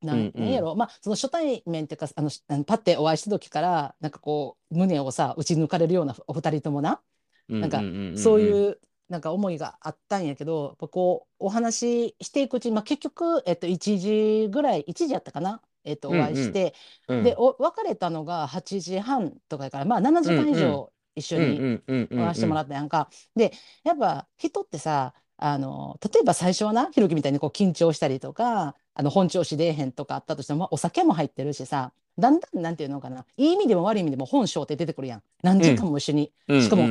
[0.05, 0.45] なうんんうん。
[0.45, 7.01] なんやろ、まあその初対面っていうかあのしあのパッてお会いした時からなんかこう胸をさ打ち抜かれるようなお二人ともな。
[7.49, 7.83] なんか
[8.17, 16.75] そうういうなんか思いがあったんやけどこうお話ししていくうちに、まあ、結局、えっと、1時ぐらい1時やったかな、えっと、お会いして、
[17.09, 23.09] んうん、でお別れたのが8時半とかやからまあ7時間以上一緒にに会わせてもらっったやんか。
[23.37, 23.53] で
[23.85, 35.23] やっぱ人ってさあの例えば最初はなひろきみたいにこう緊張したりとかあの本調子出えへんとかあったとしても、まあお酒も入ってるしさだんだんなんていうのかないい意味でも悪い意味でも本性って出てくるやん。
[35.43, 36.87] 何時間も一緒に、しかも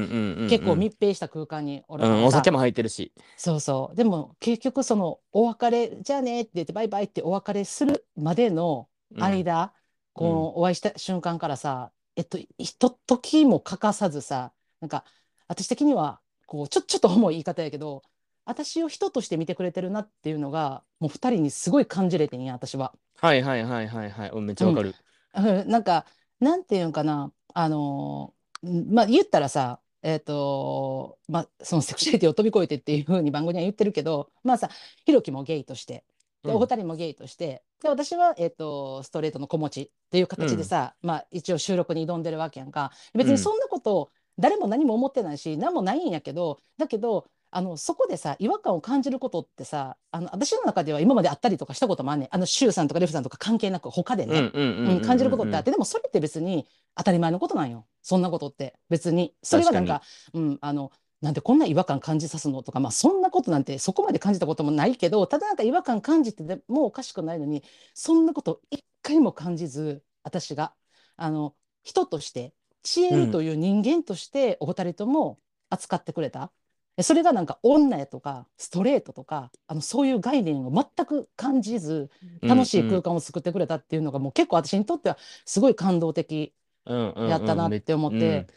[0.50, 2.26] 結構密閉した空間におるからさ。
[2.26, 3.14] お酒も入ってるし。
[3.38, 3.96] そうそう。
[3.96, 8.88] でも結局そのお別れじゃあねって言ってバイバイってお別れするまでの
[9.18, 9.72] 間、
[10.12, 15.06] このお会いした瞬間からさえっとひと時も欠かさずさなんか
[15.48, 18.04] 私的にはこうちょちょっと重い言い方やけど
[18.46, 22.94] 私を人として見てくれてるなっていうのがもう二人にすごい感じれてんや私は。
[23.22, 24.30] はいはいはいはいはい。
[24.30, 24.96] うんめっちゃわかる。
[25.36, 25.70] うん。
[25.70, 26.06] なんか
[26.40, 27.32] なんていうんかな。
[27.54, 34.70] あのーまあ言ったらさえっ、とまあそのセクシャリティを飛び越えてっていうふうに番組には言ってるけどまあさ
[35.06, 36.04] ひろきもゲイとして
[36.44, 36.56] でうん。
[36.56, 42.92] お二人もゲイとしてで私は、えっとストレートの子持ちっていう形でさ、まあ一応収録に挑んでるわけやんか。
[43.14, 52.30] 別にそんなこと誰も何も思ってないし何もないんやけどだけどあのそこでさ違和感を感じることってさあの私の中では今まであったりとかしたこともあんねん。
[52.32, 55.72] あのシュウさんとかレフさんとか関係なく他でね、うん感じることってあって。
[55.72, 57.86] でもそれって別に当たり前のことなんよ。
[58.02, 59.34] そんなことって別に。
[59.44, 60.02] それはなんか
[60.34, 67.64] うん、あのなんでこんな違和感感じさすのとか、まあ、そんなことなんてそこまで感じたこともないけどただなんか違和感感じててもおかしくないのに
[67.94, 70.74] そんなこと一回も感じず私が
[71.16, 75.40] あの人として知恵るという人間としてお二人とも
[75.70, 76.52] 扱ってくれた。
[77.02, 86.54] それがなんか女やとかストレートとかあのそういう概念を全く感じず楽しい空間を作ってくれたっていうのがもう結構私にとってはすごい感動的
[86.86, 88.54] やったなって思って、うん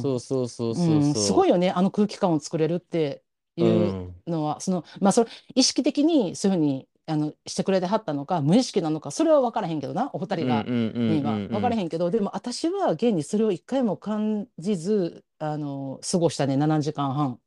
[0.00, 1.14] そうそうそうそううん。
[1.14, 3.22] すごいよねあの空気感を作れるって
[3.54, 10.62] いうのは、そのまあそれ意識的にそういうふうにあのしてくれてはったのか無意識なのかそれは分からへんけどなお二人が。
[10.62, 11.86] には分からへん。
[11.86, 17.38] んけどでも私は現にそれを一回も感じずあの過ごしたね7時間半。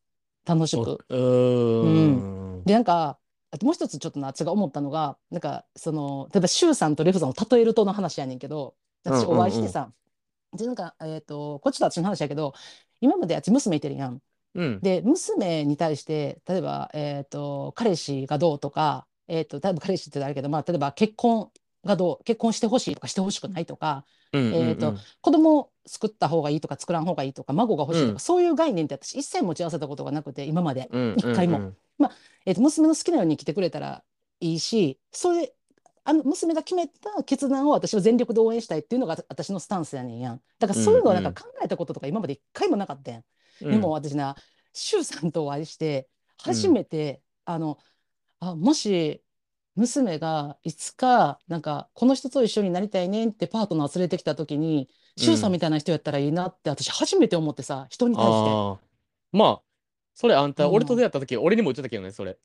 [0.46, 0.98] 楽しく。
[1.10, 2.64] ーん。
[2.66, 3.20] で、なんか、
[3.52, 9.92] あともう一つちょっと夏が思ったのが、なんか、その、例えば、シュウさんとレフさんを例えるとの話やねんけど、私お会いしてさ、
[10.54, 12.54] で、なんか、えっと、こっちと私の話やけど、
[13.02, 14.22] 今まであっち娘いてるやん。
[14.56, 14.80] うん。
[14.82, 21.52] で、娘に対して、例えば、えっと、彼氏がどうとか、えっと、例えば彼氏ってあれだけど、まあ、例えば結婚
[21.86, 30.90] がどう、結婚してほしいとかしてほしくないとか、うんうんうんえーと子供を作った方がいいとか作らん方がいいとか、孫が欲しいとか、うんそういう概念って私一切持ち合わせたことがなくて、今まで。
[30.92, 31.78] うん一回もうん
[32.46, 34.04] えーと、娘の好きなように生きてくれたら
[34.40, 35.54] いいし、それ、
[36.04, 40.42] あの娘が決めた決断を私は全力で応援したいっていうのが私のスタンスやねんやん。
[40.58, 43.24] だからそういうのはなんか考えたこととか今まで一回もなかったやん。
[43.62, 44.36] うんでも私な、
[44.74, 46.08] 周さんとお会いして、
[46.42, 47.78] 初めて、あの、
[48.40, 49.22] あ、もし、
[49.82, 58.34] 娘がいつか、なんか、この人と一緒になりたいねんってパートナー連れてきた時に、周さんみたいな人やったらいいなって、私初めて思ってさ、人に対して。
[58.50, 58.80] ああ。
[59.32, 59.62] まあ、
[60.14, 62.38] それあんた、うん俺と出会った時、俺にも言ってたけどね、それ。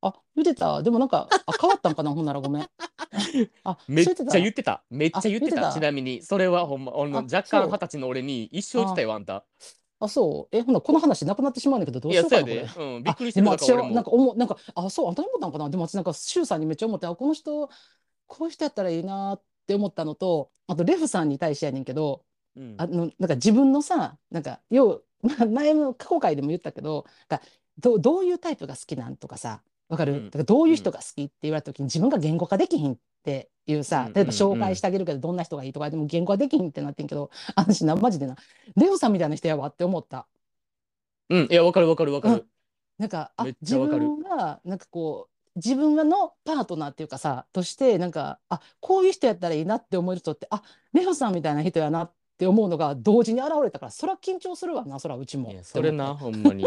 [0.00, 0.82] あ、言ってた？
[0.82, 2.68] でもなんか、あ、変わったんかな、ほんならごめん。
[3.64, 4.84] あ、めっちゃ言ってた？
[4.90, 5.56] めっちゃ言ってた。
[5.56, 5.72] 言ってた？
[5.72, 9.44] ちなみに、それはほんま、俺のあ若そう干二十歳の俺に一生言ってたよ、あんた。
[10.00, 10.56] あ、そう？
[10.56, 12.84] え、ほな、この話なくなってしまうんだけど、どういや、しようかな、そうやこれ。
[12.84, 12.96] で。
[12.96, 13.88] うん、びっくりしてあでも私るだから俺も。
[13.88, 17.68] はなんか思うなんかあそうあんたに思ったんかなでも私なんか周さんにめっちゃ思ってあこの人
[18.26, 22.22] こういう人やったらいいなって思ったのとあとレフさんに対してやねんけど
[22.56, 27.46] うんあのなんか自分のさなんか要はまあ前の過去回でも言ったけどなんか
[27.78, 30.24] どどういうタイプが好きなんとかさわかる、うん。
[30.26, 34.12] だからどういう人が好きって言われた時に自分が言語化できひんっていうさうん。
[34.12, 38.36] 例えば紹介してあげるけどどんな人がいいとかでも言語化できひんってなってんけど私なマジでな
[38.76, 40.26] レフさんみたいな人やわって思った？
[41.30, 42.46] うん、いや、わかるわかるわかる。
[42.98, 56.66] なんかあ自分がなんかこう自分のパートナーっていうかさとしてなんかあこういう人やったらいいなって思える人ってあレオさんみたいな人やなって思うのが同時に現れたからそれは緊張するわなそらうちもそれな、ほんまに。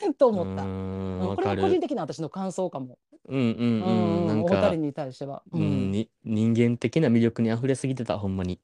[0.18, 0.62] とう思った。
[0.62, 1.56] ーうんこれは。
[1.56, 2.98] 個人的な私の感想かも。
[3.28, 4.24] うんうんううん。
[4.24, 5.42] ん、なんかお二人、に対しては。
[5.52, 5.92] ううん
[6.24, 8.60] 人間的な魅力に溢れすぎてた、ほんまに。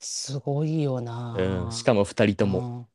[0.00, 1.34] すごいよな。
[1.38, 2.58] うん、しかも二人とも。
[2.60, 2.88] うん。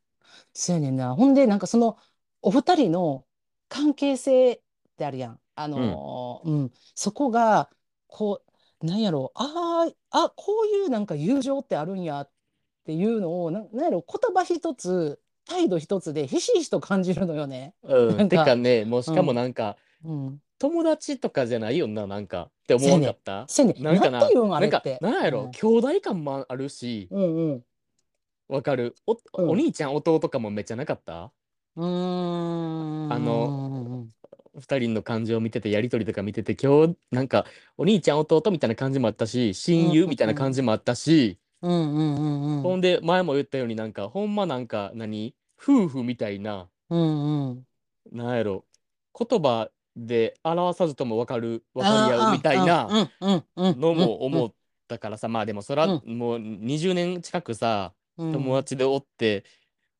[0.53, 1.15] そうやねんな。
[1.15, 1.97] ほんで、なんかその、
[2.41, 3.25] お二人の
[3.69, 4.61] 関係性っ
[4.97, 5.41] てあるやん。
[5.55, 7.69] あのーうん、そこが、
[8.07, 8.43] こ
[8.81, 12.31] う、なんやろう、あーあ、こういうなんか友情ってあるんやっ
[12.85, 17.73] ていうのを、な、なんやろ、言葉一つ、態度一つでひしひしと感じるのよね。
[17.83, 20.39] うん、なんかてかね、もうしかもうんなんか、うん。
[20.59, 22.43] 友達とかじゃないよな、なんか。
[22.43, 23.45] って思わんかった？
[23.47, 27.63] せやねんなんかな、なんて言うんあなんて、なんやろ、うん兄弟感もあるし、うんうん。
[28.47, 28.95] わかる。
[29.05, 31.31] お、うんお兄ちゃん、弟かもめっちゃなかった？
[31.75, 33.11] うーん。
[33.11, 34.07] あの
[34.55, 42.63] 二人の感情を見てて、やりとりとか見てて、今日、なんか、お兄ちゃん、弟みたいな感じもあったし、親友みたいな感じもあったし、うんうんうんうん。
[42.63, 45.33] ほんで、前も言ったようになんか、ほんまなんか、何？
[45.57, 47.65] 夫婦みたいな、うんうん。
[48.11, 48.65] なんやろ、
[49.17, 52.87] 言葉で表さずともわかる、わかり合うみたいな
[53.55, 54.53] ののも思っ
[54.87, 59.45] たからさ、まあでもそら、うもう20年近くさ、友達でおって、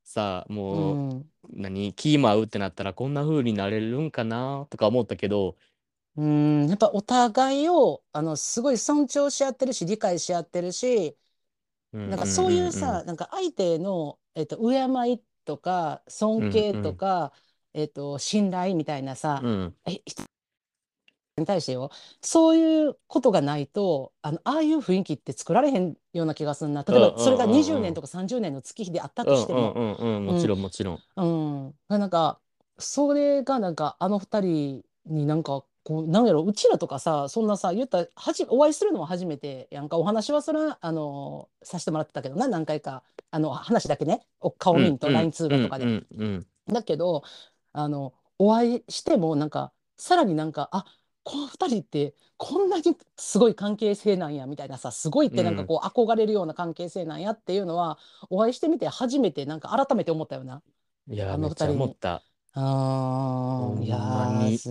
[0.04, 1.30] さ、うもう、ん。
[1.54, 1.94] 何？
[1.94, 5.56] 気も合うってなったらこんな風になれるんかなとか思ったけど、
[6.16, 11.18] うん、やっぱお互いをあのすごい尊重し合ってるし理解し合ってるし
[12.06, 17.34] なんかそういうさなんか相手の、えっと、敬いとか尊敬とか、
[17.74, 19.52] えっと、信頼みたいなさ、うん。
[19.52, 20.24] うんえ人
[21.38, 21.90] に対してよ
[22.22, 26.84] そういうことがないとあのああいう雰囲気って作られへんような気がするな。
[26.84, 29.76] 例えばそれが20年とか30年の月日であったとしても。
[29.76, 30.26] うんうんうん。
[30.28, 30.36] うん。
[30.36, 31.04] もちろんもちろん。
[31.16, 31.26] う
[31.70, 32.42] ん、なんか
[32.80, 45.86] それがなんかあの二人になんかこうなんやろうちらとかさそんなさ言ったらはじお会いするのは初めてやんかお話はそれはあのさせてもらってたけどな何回かあの話だけねお顔見んと LINE 通話とかで。
[45.86, 47.24] うんうんだけど
[47.74, 50.86] あのお会いしてもなんかさらになんかあ
[51.24, 52.84] この二人ってこんなに
[53.18, 57.98] すごい関係性なんやみたいなさすごいってなんかこう憧れるような関係性なんやっていうのは
[58.30, 60.62] お会いしてみて初めてなんか改めて思ったよな。
[61.10, 62.24] いやあのめっちゃ二人に思った。
[62.56, 62.62] あ
[63.58, 64.56] ほんーいやまに。
[64.56, 64.70] ーす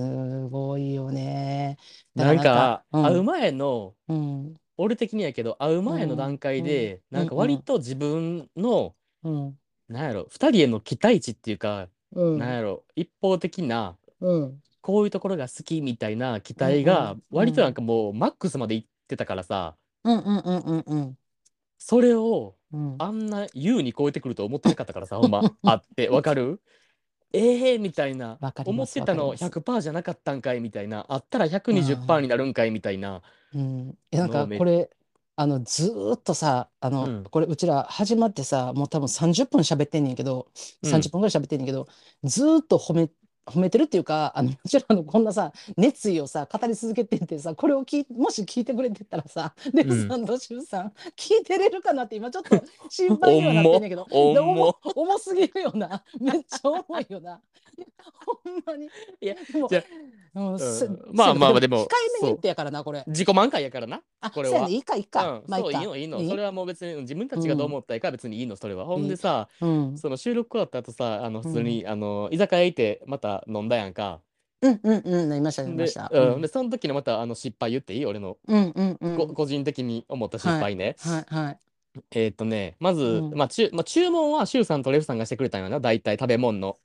[0.48, 1.76] ごいよね。
[2.14, 3.04] だなんらかうん。
[3.04, 4.54] 会う前のうん。
[4.76, 7.18] 俺的にやけど会う前の段階でうん。
[7.18, 9.58] なんか割と自分のうん。
[9.88, 12.38] なんやろ二人への期待値っていうかうん。
[12.38, 14.62] なんやろ一方的なうん。
[14.80, 17.22] こういうところが好きみたいな期待うんがうん。
[17.30, 21.18] 割となんかもうマックスまでいってたからさうんうんうんうんうん。
[21.78, 22.94] それをうん。
[22.98, 26.08] あんな優に超えてくると思ってなかったからさほんまあって。
[26.08, 26.60] わかる？
[27.32, 28.38] ええみたいな。
[28.64, 29.58] 思ってたのわかります。
[29.60, 31.06] 100%じゃなかったんかいみたいな。
[31.08, 33.22] あったら120%になるんかいみたいな。
[33.54, 33.98] うん。
[34.10, 34.90] いやなんかこれ
[35.34, 37.24] あの、ずーっとさ、あの、うん。
[37.24, 40.48] これ、うちら始まってさ、もう多分30分喋ってんねんけど、
[40.82, 40.90] うん。
[40.90, 41.88] 30分ぐらい喋ってんねんけど、
[42.22, 43.08] ずーっと褒め、
[43.46, 56.04] 褒めてるっていうか、あの、 もちろんあのこんなさ、熱意をさ、語り続けてんてさ、これを聞い、もし聞いてくれてたらさ、レフさんとシュウさん、聞いてれるかなって今ちょっと心配にはなってんねんけど、重重すぎるよな。
[56.20, 57.40] めっちゃ重いよな。
[58.44, 58.88] ほんまに。
[59.20, 59.84] いやでもじゃ
[60.34, 63.04] うんすまあまあでも控えめに言ってやからな、これ。
[63.06, 64.00] 自己満開やからな。
[64.20, 65.30] あ、これはね、いいか、いいか。
[65.30, 69.98] うん、まあいいいいのいいのそれはもう別に自分たちがどう思ったら別にいいのそれは、ほんでさうん。
[69.98, 74.20] その収録終わった後さあの普通に、あの居酒屋行ってまた飲んだやんか
[74.62, 76.08] うんうんうん、なりました、なりまで,、した。
[76.12, 78.06] うん、でその時のまたあの失敗言っていい？
[78.06, 79.16] 俺の、うんうんうん。
[79.16, 81.58] こ個人的に思った失敗ね、はいはい。
[82.12, 86.76] えーっとねまず、うんまあ注まあ、注文はシュウさんとレフさんがしてくれたんやな大体食べ物の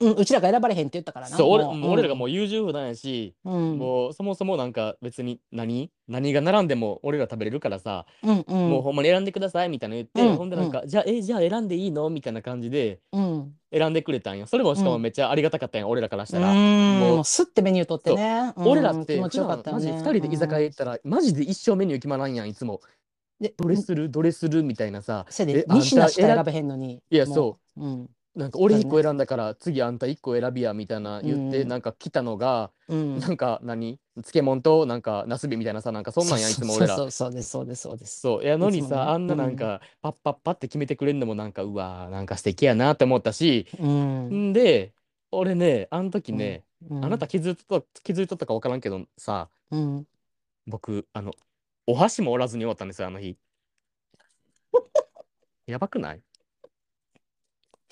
[0.00, 1.36] うん、うちらが選ばれへんって言ったからな。
[1.36, 8.70] そう俺もう俺らがもう優柔不断やし、うん、もうそもそもなんか別に何何が並んでも俺ら食べれるからさ、うんうん。
[8.70, 13.52] もうほんまに選んでくださいみたいなの言って、うんほんでなんか、じゃあえじゃあ選んでいいのみたいな感じでうん。
[13.72, 18.52] 選んでくれたんよそれもしかもうんめっちゃありがたかったんや、俺らからしうたら、ん、もうもうすってメニュー取ってね。
[18.56, 19.92] うん俺らって気持ちよかったよね。
[19.92, 22.80] マジで2人で居酒屋行ったら、マジで一生メニュー決まらんやんいつも
[23.40, 24.10] でどれする？
[24.10, 24.62] どれする？
[24.62, 27.02] みたいなさせやで、えあんた2品しか選選べへんのに。。
[27.10, 28.10] いやそううん。
[28.34, 33.18] なんか俺1そうね個選んだから次あんた1個選びやみたいな言って、うんなんか来たのが、うん。
[33.20, 34.00] なんか何？
[34.16, 36.96] 漬物となんかナスビみたいなさなんかそんなんやんいつも俺ら。
[36.96, 38.20] そうそうそうです、そうです、そうです。
[38.20, 38.44] そう。
[38.44, 44.50] やのにさあんななんかパッパッパって決めてくれるのもなんかうわーなんか素敵やなって思ったし、うん。
[44.50, 44.92] んで
[45.30, 47.04] 俺ねあの時ね、うん。
[47.04, 50.06] あなた気づいとった気づいとったか分からんけどさうん。
[50.66, 51.30] 僕あの
[51.86, 53.36] お箸もおらずに終わったんですよあの日。
[55.66, 56.20] やばくない？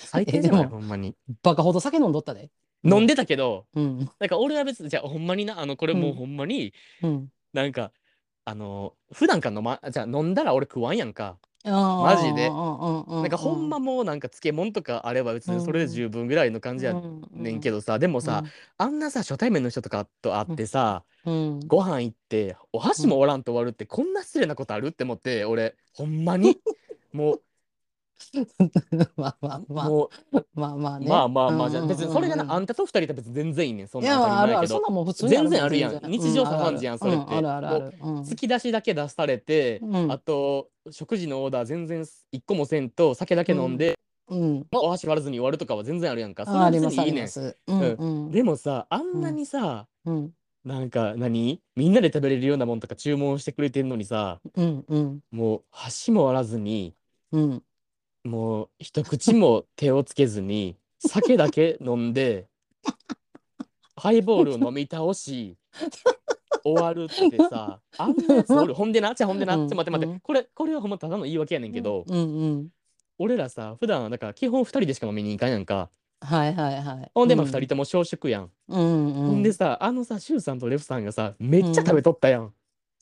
[0.07, 0.61] 最低じゃない？
[0.63, 1.15] えでもほんまに。
[1.43, 2.51] バカほど酒飲んどったで。
[2.85, 4.11] 飲んでたけどうん。
[4.19, 6.17] なんか俺は別にじゃあほんまになあのこれもううん。
[6.17, 7.29] ほんまに、うん。
[7.53, 7.93] なんか
[8.45, 12.51] あの普段から飲まじゃあ飲んだら俺食わんやんか、ママジで。
[12.51, 12.57] な
[13.09, 16.95] なんかほんまもうなんか漬物とかあれば別にそれで十分ぐらいの感じや
[17.31, 18.43] ねんけどどさ、でもさ、
[18.79, 26.59] あんなさ初対面の人とかと会ってさ、うん、ご飯行ってお箸もおらんと終わるってこんな失礼なことあるって思って俺ほんまに。
[27.13, 27.39] も
[29.17, 29.89] まあまあう、まあ。
[29.89, 30.11] も
[30.55, 31.07] まあまあうね。
[31.09, 36.11] まあまあまあじゃ別にそれがなあんたと二人って別に全然いいねんそんいなん当やあるあるたり前やけんなんもう普通にある全然あるやん。
[36.11, 37.25] 日常茶飯事やんそれって。
[37.25, 37.95] うんあるあるある。
[38.01, 38.21] うん。
[38.23, 40.13] 突き出しだけ出されて、うん。
[40.13, 44.67] あと食事のオーダー全然一個もせんと酒だけ飲んで、うん。
[44.73, 46.45] お箸割らずに終わるとかは全然あるやんか。
[46.47, 47.99] それあはありますあ別にいいねん。
[47.99, 48.31] うんうん。
[48.31, 50.33] でもさあんなにさ、うん。
[50.65, 55.21] なんか何みんなで食べれるようなもんとか注文してくれてんのにさうんうん。
[55.33, 56.95] もう箸も割らずに
[57.33, 57.63] うん。
[58.25, 62.47] もう一口も手をつけずに酒だけ飲んで
[63.97, 65.57] ハイボールを飲み倒し
[66.65, 68.75] 終わるってさあんなやつおる。
[68.75, 70.21] ほんでなじゃあほんでなうんちょ待って待って、うん。
[70.21, 72.69] これこれはほんまただの言い訳やねんけど、うんうん。
[73.19, 75.91] 俺らさ普段だから基本2人でしか飲みに行かんやんか。
[76.21, 77.11] はいはいはい。
[77.15, 78.51] ほんでまあう2人とも小食やん、う。
[78.69, 82.53] ほんでさあのさシュウさんとレフさんがさめっちゃ食べとったやん、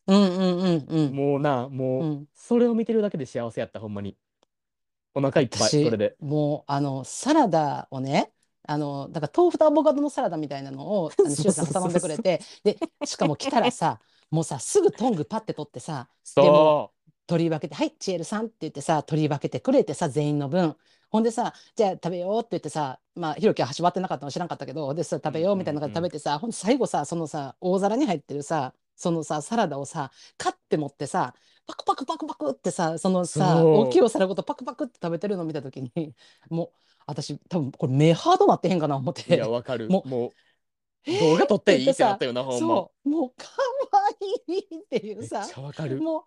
[0.07, 1.15] うんうんうんうん。
[1.15, 2.27] もうなもう、うん。
[2.35, 4.17] それを見てるだけで幸せやったほんまに
[5.15, 6.17] お腹いっぱい私それで。
[6.21, 8.33] もうあのサラダをね
[8.67, 16.93] あのだから豆腐とアボカドのサラダみたいなのを あのシュウさんが頼んでくれてでしかも来たらさ もうさすぐトングパッて取ってさでそも
[17.27, 20.77] 取り分けて「はいチエルさん」って言ってさ取り分けてくれてさ全員の分。
[21.11, 31.35] ほんでさ「じゃあ食べよう」って言ってさまあひろきは箸割ってなかったの知らんかったけどでさ食べようみたいなのが食べてさ、ほんで最後さそのさ大皿に入ってるさそのさサラダをさカッて持ってさ
[31.67, 36.15] パクパクパクパクってさそのさ大きいお皿ごとパクパクって食べてるの見た時に
[36.51, 36.71] もう
[37.07, 39.89] 私多分これ目ハードなってへんかな思っういてやわかる。
[39.89, 40.31] ももう
[41.07, 41.21] えー？
[41.31, 42.59] 動画撮っていいってなったよなほんま。
[42.59, 43.09] そう。
[43.09, 43.47] もうか
[43.93, 44.11] わ
[44.49, 45.47] いいっていうさ。
[45.47, 46.01] ちゃわかる。
[46.03, 46.27] も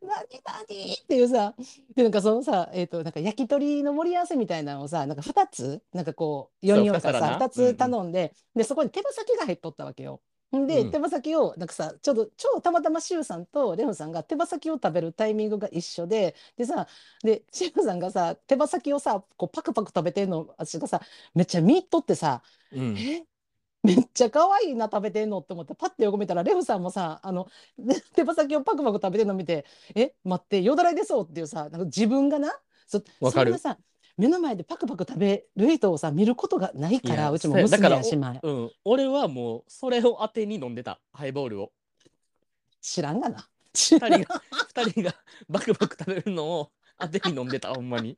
[0.00, 1.54] う、何何っていうさ、
[1.94, 7.46] で、なんかそのさ、えっ、と、なんか焼き鳥の盛り合わせみたいなのをさ、なんか2つ、なんかこう、4人かさ、二皿な。
[7.46, 10.22] 2つ頼んで、で、そこに手羽先が入っとったわけよ。
[10.56, 10.90] んで、うん。
[10.90, 16.86] 手羽先を、なんかさ、ちょうど、超たまたまシュウさんとレオさんが手羽先を食べるタイミングが一緒で、でさ、
[17.22, 21.00] で、シュウさんがさ、手羽先をさ、こうパクパク食べてんの、私がさ、
[21.34, 22.42] めっちゃ見入っとってさ、
[22.72, 22.96] うん。
[22.96, 23.24] え
[23.82, 32.50] めっちゃ可愛いな食べてんのって思ってパッて横見たらレフさんもさあので 手羽先をパクパク食べてんの見て「え待ってよだれ出そう」っていうさなんか自分がな
[32.86, 33.44] そわかる。
[33.44, 33.78] そんなさ
[34.16, 38.70] 目の前でパクパク食べる人をさ見ることがないからうちもそうやだから娘やしまいうん。
[38.84, 41.00] 俺はもうそれを当てに飲んでた。
[41.12, 41.72] ハイボールを。
[42.80, 43.48] 知らんがな。
[43.72, 45.14] 知らん二人が二人が
[45.48, 48.16] バクバク食べるのを当てに飲んでたほんまに。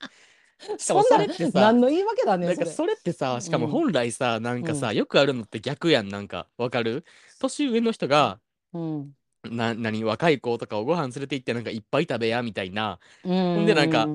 [0.79, 2.57] しかもそんなそれってさ何の言い訳だねそれ。
[2.57, 2.93] なんかそれ。
[2.95, 6.47] ってさしかもうん本来さ、なんかさ、よくあるのって逆やんなんか。
[6.59, 7.05] わかる？
[7.41, 8.39] 年上の人が
[8.75, 9.15] うん。
[9.45, 12.99] な、何、若い子とかをご飯連れて行ってなんかいっぱい食べやみたいな。
[13.25, 14.09] うほんでなんか。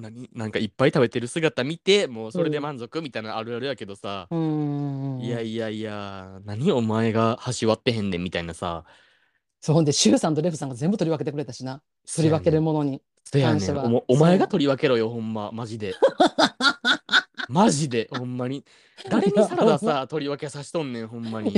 [0.00, 2.62] 何、なんかいっぱい食べてる姿見て、もうそれでうん。
[2.62, 5.20] 満足みたいなのあるあるやけどさ、うーん。
[5.20, 8.84] いやいやいや、何お前が箸割ってへんねんみたいなさ、
[9.60, 11.82] そう、ほんで、シュウさんとレフさんが全部取り分けてくれたしな。
[12.14, 12.50] 取り分け。
[12.50, 13.78] るものにそやねん。
[13.94, 15.90] おお前がそ取り分けろよ、ほんま、マジで。
[15.90, 15.94] う。
[17.52, 18.64] マジで、ほんまに。
[19.10, 19.64] 誰にサラ。
[19.64, 21.52] ダさ、取り分けさしとんねん、ほんまに。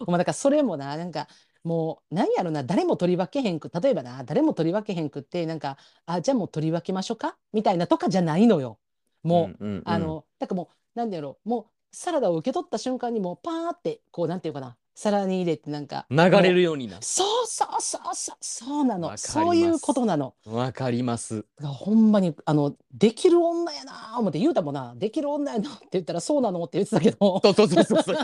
[0.00, 1.26] お前だからそれもな、なんか
[1.64, 7.36] もう、なんやろな、誰も取り分けへんく、例えばな、誰も取り分けへんくって、なんか、あ、じゃあもう取り分けましょうか？
[7.52, 8.78] みたいなとかじゃないのよ。
[9.24, 9.82] うもう、んうんうん。
[9.84, 16.98] あの、なんかもう、なんだろう、もう、サラダを受け取った瞬間にもう、パーって、こう、なんていうかな、皿に入れて、なんか、流れるようにな。
[17.00, 19.16] そうそうそうそう、そうなの。
[19.16, 19.78] そういう。
[19.78, 20.34] ことなの。
[20.44, 21.44] わかります。
[21.62, 28.16] ほんまに、あの、できる女やな思って言うたもんな、できる女やなって言ったら、そうなのって言ってたけど、そうそうそうそうそう。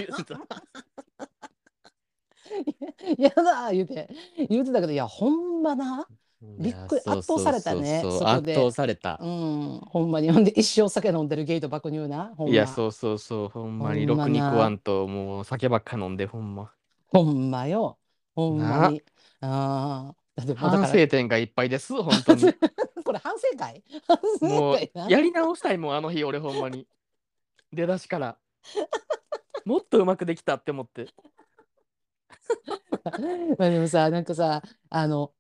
[3.19, 4.09] やだ言うて、
[4.49, 6.07] 言うてたけど、いや、ほんまな、いや、
[6.59, 8.71] びっくり、圧倒されたね、そこ圧倒で。
[8.71, 9.19] された。
[9.21, 10.31] うん、ほんまに。
[10.31, 12.73] ほんで、一生酒飲んでるゲイと爆乳な、ほいや、んま。
[12.73, 13.49] そうそうそう。
[13.49, 16.73] ほんまに、ろくに食わな、んと、もう酒ばっか飲んで、ほんま。
[17.09, 17.99] ほんまよ、
[18.35, 18.89] ほんまな。
[18.91, 19.03] に。
[19.41, 22.43] ああ、だって反省点がいっぱいです、本当に。
[23.05, 23.83] これ反省会？
[24.41, 24.79] もう。
[25.11, 26.87] やり直したいもん、あの日、俺、ほんまに。
[27.73, 28.37] 出だしから。
[29.65, 31.09] もっとうまくできたって思って。
[33.59, 35.33] まあでもさ、なんかさ、あの、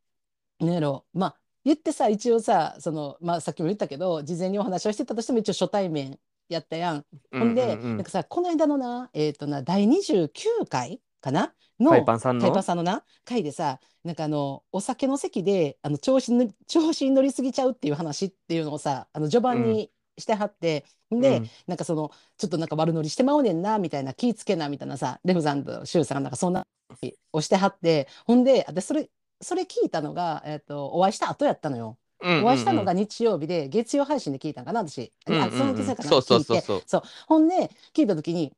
[0.61, 7.07] なんやろ、まあ、言ってさ、一応さ、その、まあ、さっきも言ったけど、事前にお話をしてたとしても、一応初対面やったやん。
[7.33, 7.97] うんうんほんで、うん。
[7.99, 11.55] なんかさ、この間のな、えっとな、第29回かな
[11.89, 12.63] 海の、海パンパンさんの？
[12.63, 19.61] さんのな、回でさ、なんかあの、お酒の席で、あの、調子に、調子に乗りすぎちゃうっていう話っていうのをさ、あの、序うん。
[19.61, 21.51] 盤にしてはって、うで、ん。
[21.67, 26.67] なんかその、ちょっとなんか悪乗りしてまうねんな、みたいな、気ぃつけな、みたいなさ、レフさんとシュウさんがなんかそんな
[27.01, 29.11] 話をしてはって、ほんで、私それ、
[29.41, 31.99] それ聞いたのが、えっと、お会いした後やったのよ。
[32.39, 32.93] お会いしたのが。
[32.93, 35.13] 日曜日で、月曜配信で聞いたんかな、私。
[35.27, 35.87] あ、うんうそのんうん。
[35.87, 36.53] 月曜かな、そうそう聞いて。
[36.59, 36.83] そうそう。
[36.87, 37.03] そう。
[37.29, 38.53] ほんで、聞いたときに、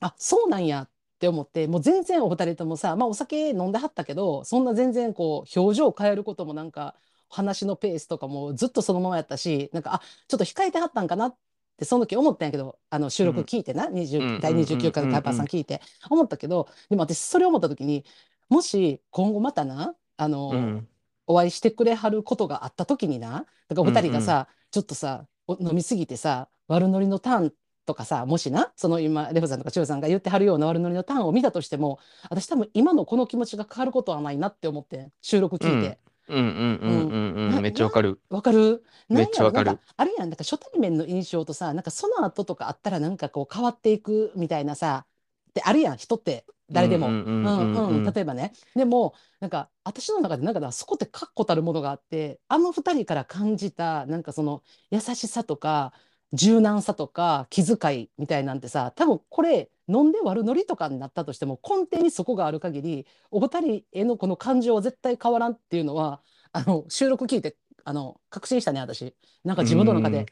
[0.00, 6.96] あ、そうなんやって思って、もう全然お二人ともさ、まあお酒飲んではったけど、そんな全然こう、表情変えることもなんか、
[7.28, 11.36] 話のペースとかもずっとそのままやったし、なんか、あ、ちょっと控えてはったんかなっ
[11.76, 13.44] て、その時思ったんやけど、あの収録うん。
[13.44, 15.38] 聞いてな、う20第んうんう29んう回のカイパーんうん。
[15.38, 18.04] さん聞いて、思ったけど、でも私それ思った時に、
[18.48, 20.88] もし今後またな、あうの、ん。
[21.26, 23.46] お会いしてくれはることがあった時にな、だか
[23.76, 23.96] らおうんうん。
[23.96, 27.54] 二人がさ、ちょっとさ、お飲みすぎてさ、悪ノリのターン
[27.86, 31.98] とかさ、もしな、その今、レフさんとかチュウさんが言ってはるような悪ノリのターンを見たとしても、
[32.30, 35.68] 私多分今のこの気持ちが変わることはないなって思って、収録うん。
[35.68, 35.98] 聞いて。
[36.28, 37.08] うんうんううんん。
[37.10, 37.60] うんうん。
[37.60, 38.20] な、めっちゃわな、かる。
[38.28, 38.84] わかる？
[39.08, 39.80] なめっちゃわかる。
[39.96, 45.06] あるやん、なんか初対面の印象とさ、なんかその後とかあったらなんかこう変わっていくみたいなさ、
[45.50, 47.08] ってあるやん、人って、うん誰でも。
[47.08, 48.14] うんううんんうんうん、うん。
[48.14, 48.52] 例えばね。
[48.74, 55.92] でも、なんか私の中でなんかなそこって確固たるものがあって、あの二人から感じたなんかその優しさとか
[56.32, 66.22] 柔軟さとか気遣いみたいなんてさ、多分これ飲んで悪ノリとかになったとしても根底にそこがある限り、お二人へのこの感情は絶対変わらんっていうのは、
[66.52, 69.14] あの収録聞いてあの確信したね、私。
[69.44, 70.10] なんかう自分の中ん。
[70.10, 70.26] で。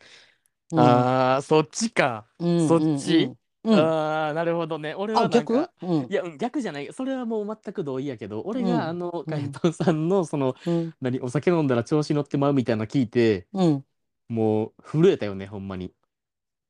[0.73, 2.29] うん、ああ、そっちか。
[2.39, 3.39] うん、そっうん、うちん。
[3.65, 3.93] うん。
[3.93, 4.95] ああ、なるほどね。
[4.95, 6.93] 俺あ、は逆か、うん、いや、うん逆じゃない。
[6.93, 13.85] それはもう全く同意やけど、俺うん、があの、うん、海パンさんの、その、うん、何、お酒飲んだら調子乗ってまうみたいなの聞いて、うん。
[14.29, 15.95] もう震えたよね、ほんまに。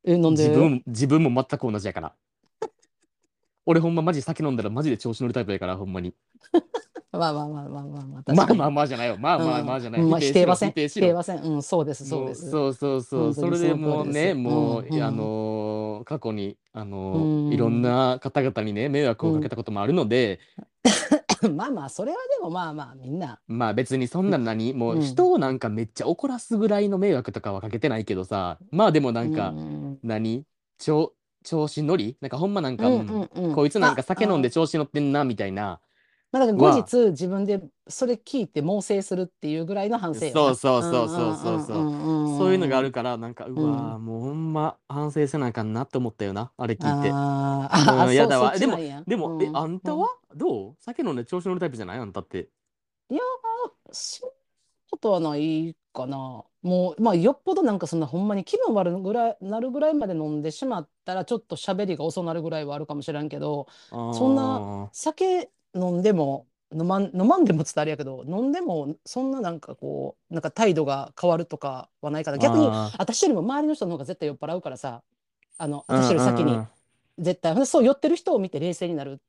[0.05, 0.37] え、なんで？
[0.37, 2.17] 自分、自分も全く同じやから。
[3.67, 6.15] 俺ほんまマジ酒飲んだらマジで調子乗るタイプやから、ほんまに。
[7.13, 8.45] まあまあまあまあまあまあ、ま。
[8.45, 9.17] あまあまあじゃないよ。
[9.19, 10.03] まあまあまあじゃない。
[10.03, 10.71] うん、まあ、否定しろ、否定はせん。
[10.71, 11.07] 否定しろ。
[11.07, 11.43] 否定はせん。
[11.45, 12.51] うん、そうです、そうです。
[12.51, 13.35] そうそうそう。
[13.35, 13.75] そそれで。
[13.75, 19.43] もうね、うもう、ん、ういあん、のー過去に、あうのーいろんん、な方々にね、迷惑をかうん。
[19.43, 20.41] けたこともあるので、
[21.55, 23.41] まあまあ、それはでもまあまあ、みんな。
[23.47, 30.45] まあ別にそんな何、もう、うん人をなんかめっちゃ怒らすぐらいの迷惑とかはかけてないけどさ、まあでもなうんか、ん、何？
[30.79, 32.17] 調、調子乗り？
[32.21, 33.55] なんかほんまなんか、うん、う、うんん、うん。
[33.55, 35.81] こいつなんかあ、酒飲んであ、調子乗ってんな、みたいな、
[36.33, 40.55] まあ、だから後は、日自分でそれ聞いて猛省するっていうぐらいの反省よそうな。
[40.55, 42.39] そうそうそうんそううん、そうう。
[42.39, 43.65] そういうのがあるから、なんか、ううん。
[43.65, 47.11] わーもうほんま反省せなあかんなって思ったよな、あれ聞いて。
[47.11, 48.53] あーあ、あ、うん、やそう、そっだわ。
[48.77, 49.03] んや。
[49.07, 50.01] でも、え、うん、あんたうん。
[50.01, 50.77] はどう？
[50.81, 51.99] 酒飲んで調子乗るタイプじゃない？
[51.99, 52.49] あんたって。
[53.11, 53.93] いやー、
[54.93, 56.45] ことはないかな。
[56.63, 63.69] もう、まあ、よっぽどなんかそんなほんまに気分悪ぐらい、なるぐらいまで飲んでしまったら、ちょっと喋りが遅なるぐらいはあるかもしれんけど、
[64.11, 75.03] そんなあ酒飲んでも、飲まん、飲まんでもつったらあれやけど、飲んでもそんななんかこう、なんか態度が変わるとかはないから、あ、逆にあ私よりも周りの人の方が絶対酔っ払うからさ、
[75.59, 76.53] あの、私より先に。
[76.57, 76.83] うん
[77.19, 79.21] 絶対、そう酔ってる人を見て冷静になる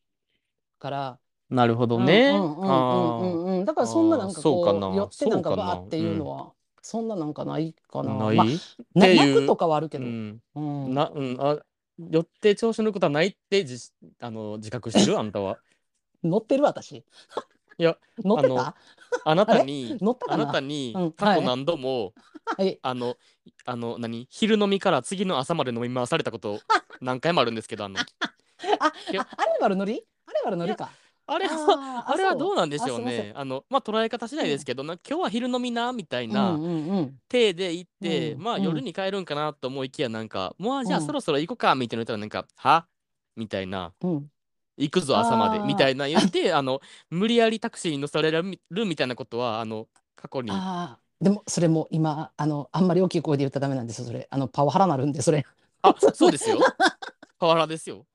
[0.80, 1.20] から、
[1.54, 2.32] なるほどね。
[2.32, 3.66] んうんうんうあんうん。
[3.66, 5.06] だからそんななんかそうかこう、寄な。
[5.06, 5.76] ってなんかそうかな。
[5.76, 6.30] バーっていうのうん。
[6.30, 6.52] は、
[6.82, 8.14] そんななんかないかな。
[8.14, 8.60] まあ、ないっ
[8.96, 10.06] な、ていう、とかはあるけど。
[10.06, 10.42] うん。
[10.56, 10.94] うん。
[10.94, 11.58] な、うん、あ、
[11.98, 13.78] 寄って調子乗ることはないってじ、
[14.20, 15.18] あの、自覚してる？
[15.20, 15.58] あんたは。
[16.24, 17.04] 乗ってる私。
[17.78, 18.76] いや、あの、乗ってた？
[19.26, 21.02] あなたに、乗ったかあなたなにうん。
[21.04, 21.14] はい。
[21.16, 22.14] 過去何度も、
[22.58, 22.80] はい。
[22.82, 23.16] あの、
[23.66, 24.28] あの、何？
[24.30, 26.60] 昼飲みから次の朝まで飲み回されたこと
[27.02, 27.98] 何回もあるんですけど、あの、
[28.80, 30.92] あ、けあ、あれ悪ノリあれ悪ノいや、リか。
[31.26, 32.36] あれは、ああ、れは。
[32.36, 33.02] どうなんでしあ、ょう。
[33.02, 33.32] ね。
[33.36, 34.50] あの、まあ、捉え方次第うん。
[34.50, 37.20] ですけど、な、今日は昼飲みな、みたいうんなうんうん。
[37.30, 42.88] 体で行っうて、んまあ、うん夜に帰るんかなと思いきや、なんか、もう、じゃあそうんろそろ行こうか、みたいな言ったら、なんか、は
[43.36, 43.94] みたいな。
[44.02, 44.30] うん。
[44.78, 45.62] 行くぞ、朝まで。
[45.64, 51.04] みたあいな言って、 あの、無理やりタクシーに乗せられるみたいなことは、あの、過去あ、に、ああ。
[51.22, 54.28] でも、それも今、あの、あんまり大きい声で言ったらダメなんですよ、それ。
[54.30, 55.46] あの、パワハラなるんで、それ。
[55.82, 55.96] あ。
[56.12, 56.68] そうですよ。
[57.40, 58.06] パワハラですよ。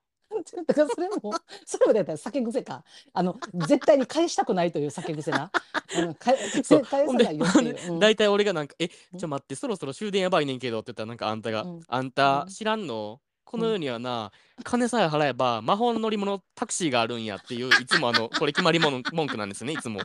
[0.66, 1.32] だからそれも、
[1.64, 2.84] それもだったら酒癖か。
[3.12, 3.36] あの、
[3.66, 5.50] 絶対に返したくないという酒癖な。
[5.72, 6.14] あの。
[6.14, 7.92] 返さないよっていう。
[7.92, 7.98] うん。
[7.98, 13.20] 大体俺がなんか、え、うんちょ待って、そろそろ終電やばいねんけどって言ったら、なんかあんたが、うんあんた知らんの？
[13.50, 13.80] この世うん。
[13.80, 14.30] にはな、
[14.62, 20.00] 金さえ払えば魔法の乗り物タクシーがあるんやっていう、いつもあの、 これ決まり文文句なんですね、いつも。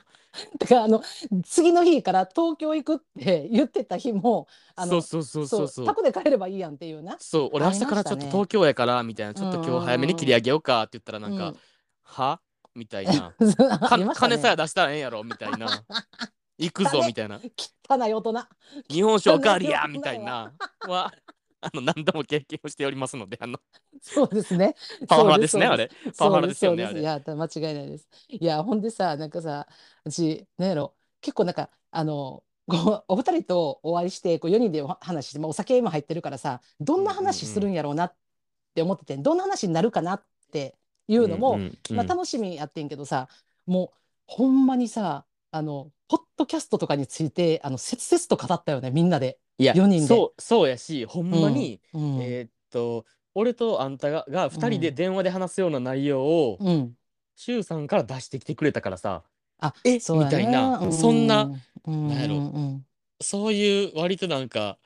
[0.60, 1.04] だから、あの、
[1.44, 5.86] 次の日から東京行くって言ってた日も、あの、そうそうそうそそうう、そう。
[5.86, 7.20] タクで帰ればいいやんっていうな。
[7.20, 8.12] そう、俺あり明日からましたね。
[8.12, 11.60] ちょっと東京やから、みたいな、うちょっとん今日早めに切りうん上げようかって言ったら、なんか、うん。
[12.04, 12.42] は？
[12.76, 13.36] みたいな。
[13.40, 13.56] うん。
[13.72, 14.56] あかりました金さえね。
[14.56, 15.86] 出したらええんやろみたいな。
[16.58, 17.40] 行くぞ汚みたいな。
[17.90, 18.48] 汚い大人。
[18.90, 19.88] 日本酒おかわりや。
[19.88, 20.54] みたいな。
[20.82, 21.12] は、
[21.64, 23.58] あの、何度も経験をしておりますので、あの、
[24.02, 24.76] そうですね。
[25.08, 25.66] パワハラですね。
[25.66, 25.90] あれ。
[26.18, 26.84] パワハラですよね。
[27.00, 27.04] い。
[27.04, 28.08] や、間違いないです。
[28.30, 29.68] いや、ほんでさ、なんかさ、
[30.04, 32.44] 私、なんやろ、結構なんか、あの、
[33.08, 37.14] お二人とお会いして、こう4人でお話して、まあ、お酒も入ってるからさ、どんな。
[37.14, 38.16] 話するんやろうなっ
[38.74, 40.76] て思ってて、どんな話になるかなって
[41.08, 41.60] いうのも。
[41.90, 43.28] まあ楽しみやってんけどさ、
[43.66, 50.24] もう、ほんまにさ、あの、ポッドキャストとかについて、あの、切々と語ったよね、みんなで、いや、4人で。
[50.24, 56.98] そう、そうやし、ほんうん、まに、うん、えーっと、俺とあんたが、がう2人でん、電話で話すような内容を、うん。
[57.64, 59.24] さんから出してきてくれたからさ、
[59.60, 61.52] あ、えそうやみたいな、そんな、
[62.08, 62.88] なんやろ、うん、
[63.22, 64.80] そういう割となんか、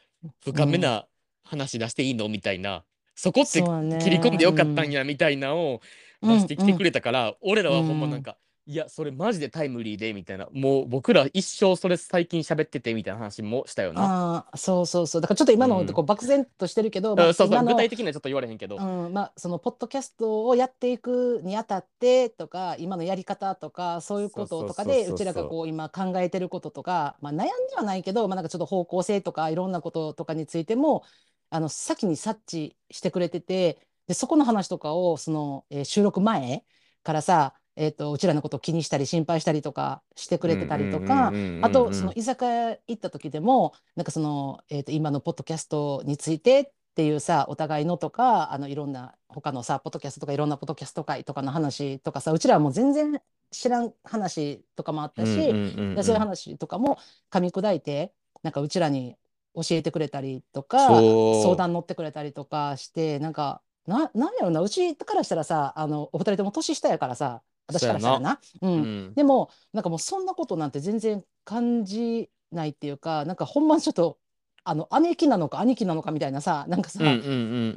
[0.53, 0.79] う深めん。
[0.79, 1.07] な
[1.43, 4.39] 話出していいのみたいな、そこってそうや切り込んね。
[4.39, 5.81] でよかったうんん、やみたいなのを
[6.21, 8.23] うん、出してきてくうん、れたから、俺らうはほんまなんん。
[8.23, 8.37] か、
[8.69, 10.49] いや、それマジでタイムリーで、みたいな。
[10.51, 14.01] もう僕ら一生それ最近喋ってて、みたいな話もしたよな。
[14.03, 15.21] ああ、そうそうそう。
[15.21, 15.57] だからちょっとうん。
[15.57, 18.75] 今のこう漠然としてるけど、まあ、あそうそう、今の、具体的にはちょっと言われへんけど。
[18.75, 31.05] うん、まあ、そのポッドキャストをやっていくにあたってとか、今のやり方とか、そういうこととかで、そうそううちらがそこう今考えてることとか、まあ、悩んではないけど、まあ、なんかちょっと方向性とか、いろんなこととかについても、
[31.49, 36.65] あの先に察知してくれてて、で、そこの話とかを、その、えー収録前
[37.03, 40.47] からさ、えっと、うちらのことを気にしたり心配したりとかしてく。
[40.47, 53.21] れてたりとか、あと、その居酒屋行った時でも、なんかその、えっと、今のポッドキャストについてっていうさ、お互いのとか、あの、いろんな、他のさ、ポッドキャストとかいろんなポッドキャスト会とかの話とかさ、うちらはもう全然
[53.51, 56.13] 知らん話とかもあったし、そういう。
[56.17, 56.97] 話とかも
[57.31, 58.13] 噛み砕いて、
[58.43, 59.15] なんかうちらに
[59.53, 67.85] 教えてくれたりとか、相談乗ってくれたりとかして、なんか、な、なんやろうな、うちからしたらさ、あの、お二人とも年下やからさ、私。
[67.85, 68.39] からしたらな。
[68.61, 68.67] う。
[68.67, 69.13] うんん。
[69.15, 74.17] でも、なんかもうそんなことなんて全然感じないっていうか、なんかほんまちょっと、
[74.63, 77.21] あの、姉貴なのか兄貴なのかみたいなさ、なんかさ、うんうんうん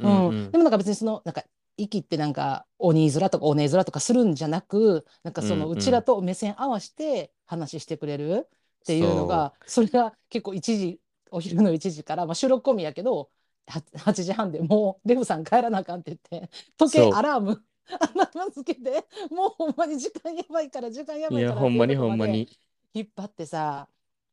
[0.03, 0.29] うんう。
[0.29, 1.43] うんんでもなんか別にその、なんか、
[1.77, 5.75] 息ってなんか、お兄面とかお姉面とかするんじゃなく、なんかその、うんう。
[5.75, 13.31] うんちらと目線合わせて話してくれるっていうのそが、それが結構1時、お昼の1時から、まあ収録込みやけど、
[13.67, 16.73] は8時半でもう、デブさん帰らなあかんって言って、う。
[16.77, 21.35] 時計、そアラーム、アラームつけて、もうほんまに時間やばいから、時間やう。
[21.35, 22.59] いや、ばいからほんまにほんまに。
[22.95, 23.89] 引っ張ってさ、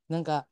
[0.10, 0.48] なんか、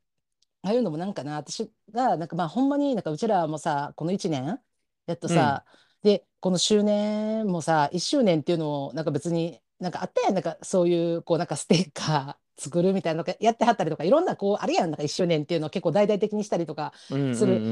[0.63, 4.61] ああいうのもなんかな、私が、なんかまあほんまになんかうちらもさ、この1年、
[5.07, 5.59] やっとうん。
[5.59, 5.65] さ、
[6.03, 16.93] で、この周年もさ、1周年っていうのをなんか別になんかあったやん、なんかそういうこうなんかステッカー作るみたいなのがやってはったりとか、いろんなこうあるやん、なんか1周年っていうのを結構大々的にしたりとか
[17.31, 17.65] する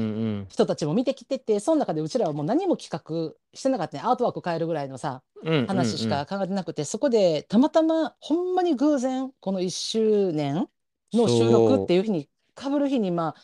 [0.48, 4.02] 人たちも見てきてて、その中でうちらはもう何も企画してなかったね。
[4.04, 5.22] アートワーク変えるぐらいのさ、
[5.66, 6.08] 話しうん。
[6.08, 10.68] か考えてなくて、そこでたまたまほんまに偶然この1周年
[11.12, 13.42] の収録ってそいう日にかぶる日にまあ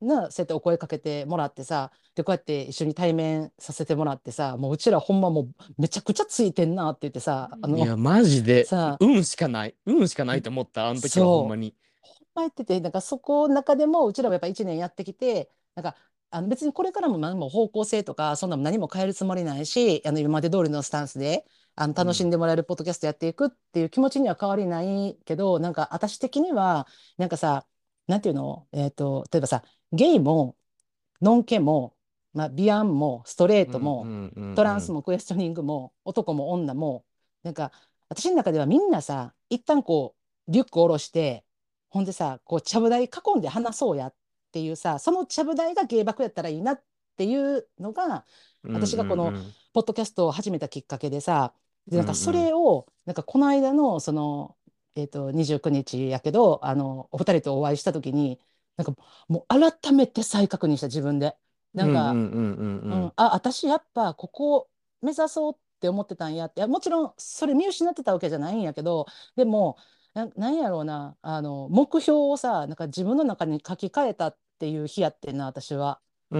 [0.00, 7.76] なそうやってお声かけてもらってさでこうやって一緒に対面させてもらってさもううちらほんまもうめちゃくちゃついてんなって言ってさあう。
[7.76, 9.74] いや、のマジで、さ運しかない。
[9.86, 11.74] 運しかないと思った、あの時はほんまそうに。
[12.02, 15.96] ほんまやっててなんかそこの中でもうちらはやっぱ1年やってきてなんか
[16.30, 21.44] あの別にこれからも何も方向性とかそんなの何も変えるつもりないしあの今まで通りのスタンスで
[21.76, 26.86] あの楽しんでもらえるポッドキャストやっていくっていう気持ちには変わりないけどなんか私的には
[27.16, 27.66] なんかさ
[28.06, 29.62] なんていうの、えーと、例えばさ
[29.96, 30.56] ゲイも
[31.20, 31.94] ノンケも、
[32.34, 34.06] まあ、ビアンもストレートも、
[34.54, 37.04] トランスもクエスチョニングも男も女も
[37.42, 37.72] なんか
[38.08, 40.14] 私の中ではみんなさ一旦こ
[40.48, 41.44] うリュック下ろして
[41.88, 44.14] ほんでさこうちゃぶ台囲んで話そうやっ
[44.52, 46.82] ていうさそのちゃぶ台が芸爆やったらいいなっ
[47.16, 48.24] ていうのが
[48.64, 49.32] 私がこの
[49.72, 51.52] ポッドキャストを始めたきっかけでさ
[51.86, 54.56] でなんかそれをなんかこの間のその、
[54.96, 58.40] えー、と29日やけどあのお二人とお会いした時に
[58.76, 58.94] なんか
[59.28, 61.36] もう改めて再確認した自分で。
[61.74, 64.68] なんか、うんあ私やっぱここ
[65.02, 66.46] 目指そうって思ってたんや。
[66.46, 69.06] ってもちろんそれ見失ってたわけじゃないんやけど
[69.36, 69.76] でも
[70.14, 71.16] ななんやろうな。
[71.20, 76.00] あの目標をさなんか自分の中に書き換えたっていう日やってんな私は。
[76.32, 76.36] あ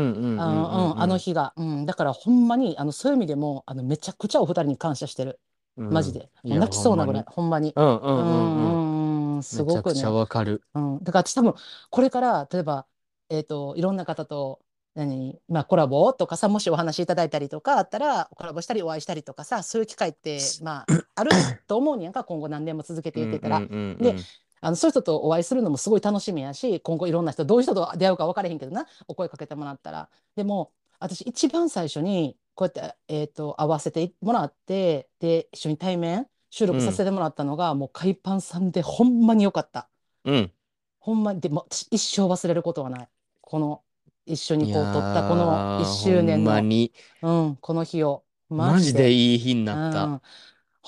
[1.07, 5.39] の日が、うん、だからほんまにあのそういう意味でもあのめちゃくちゃお二人に感謝してる、
[5.77, 6.31] うん、マジで。
[6.43, 7.25] 泣きそうなぐらい。
[7.27, 7.73] ほんまに。
[7.77, 8.96] うんうんうん
[9.43, 10.05] すごくね。
[10.07, 11.55] わかる、うん、だから私多分
[11.91, 12.87] これから例えば
[13.29, 14.61] えっ、ー、といろんな方と
[14.95, 21.31] 何まあコラボとかさもしお話しいただいたりとかあったらコラボしたりお会いしたりとかさそういう機会ってまあある
[21.67, 23.61] と思うんやんか 今後何年も続けていってたら。
[23.61, 24.17] で
[24.63, 30.09] あのそういう人とお会いするのもすごい楽しみやし今後いろんな人どういう人と出会うか分からへんけどなお声かけてもらったら。
[30.35, 36.27] でも私一番最初にこうやって、えーと、会わせてもらってで一緒に対面
[36.57, 39.91] 収録させてもらったのが、うん、もう海パンさんでほんまによかった。
[40.25, 40.51] うん、
[40.99, 43.09] ほんまにでも一生忘れることはない
[43.43, 43.83] この
[44.25, 50.05] 一緒にこう撮ったこの1周年の、うん、この日をマジでいい日になった。
[50.05, 50.21] うん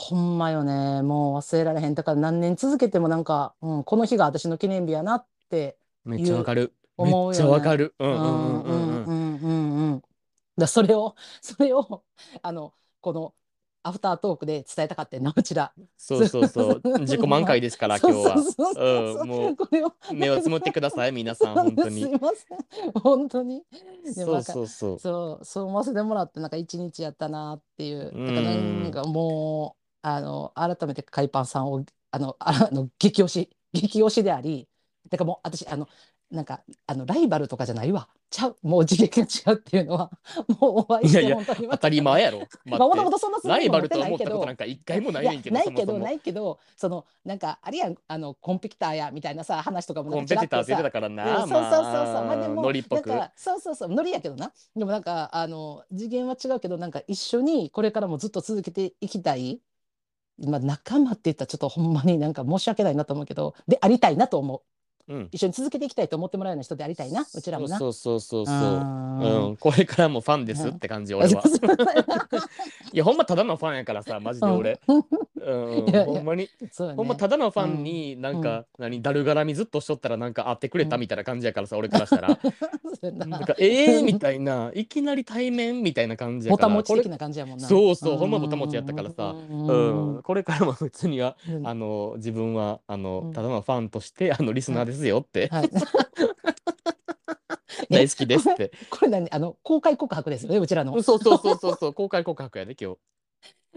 [0.01, 1.03] ほんまよね。
[1.03, 1.95] もう忘れられへん。
[1.97, 6.73] だから何年続けてもなんか、うん、この日が私の記念日やなってめっちゃわかる。
[6.97, 7.97] 思うよ、ね、めっちゃわかる。
[7.99, 10.03] うんうんうんうんうんうん。
[10.57, 12.05] だそれを、それを、
[12.43, 13.35] あの、この
[13.89, 15.73] アフタートークで伝えたかったな、うちら。
[15.97, 16.81] そうそうそう。
[17.01, 19.21] 自己満開ですから、今日は。
[19.21, 22.03] うん、もう、目をつむってください、皆さん、本当に。
[22.03, 23.63] すいません、本当に。
[24.15, 24.99] そうそうそう。
[24.99, 28.05] そう、そう思わせてもらって、なんか一日やったなっていう。
[28.05, 34.69] だからなんかもう、あの改めて海パンさんをあのあの激推し激推しであり
[35.11, 35.89] だからもう私あの
[36.31, 38.09] なんかあのライバルとかじゃないわ。
[38.31, 38.57] ちゃう。
[38.63, 40.11] もう次元が違うっていうのは。
[40.61, 52.25] もうお会いして本当に当たり前やろ、まあ、もともとそんなライバルと思ったことなんか一回もないねんけどないけどないけどそのなんかあれやんあのコンペティターやみたいなさ話とかもコンペティターってたからな、そうそうそうそう。
[52.25, 53.11] まあでもノリっぽく。
[53.37, 59.61] そうそうそうノリやけどなでもなんかあの次元は違うけどなんか一緒にこれからもずっと続けていきたい。
[60.47, 64.63] まあ、仲間って言ったらちょっとほんまになんか申し訳ないなと思うけどでありたいなと思う。
[65.09, 67.79] うん、一緒に続けていきたいと思ってもらうような人でありたいなうちらもな。
[67.79, 68.57] そうそうそうそう。
[68.57, 71.43] うん、これからもファンですって感じ、俺は。
[72.93, 75.03] いやほんまただのファンやからさマジで俺、うん、
[76.05, 82.39] ほんまに、ね、ほんまただのファンになんか、うん、何だるがらみずっとしとったらなんか会ってくれたみたいな感じやからさ、俺からしたら。
[83.27, 83.39] な。
[83.39, 84.73] んかええー、みたいな。
[84.75, 86.69] いきなり対面みたいな感じやから。
[86.69, 87.67] ぼたもち的な感じやもんな。
[87.67, 89.35] そうそうほんまぼたもちやったからさ。
[89.49, 90.23] うん。
[90.23, 95.49] これからも別にはあの自分はあのただのファンとしてあのリスナーですですよって。
[95.49, 95.71] はい、
[97.91, 98.73] 大好きですって。
[98.91, 99.29] これ何？
[99.31, 101.03] あの公開告白ですよねうちらの。
[101.03, 101.95] そうそうそうそうそう。
[101.95, 102.99] 公開告白やで今日。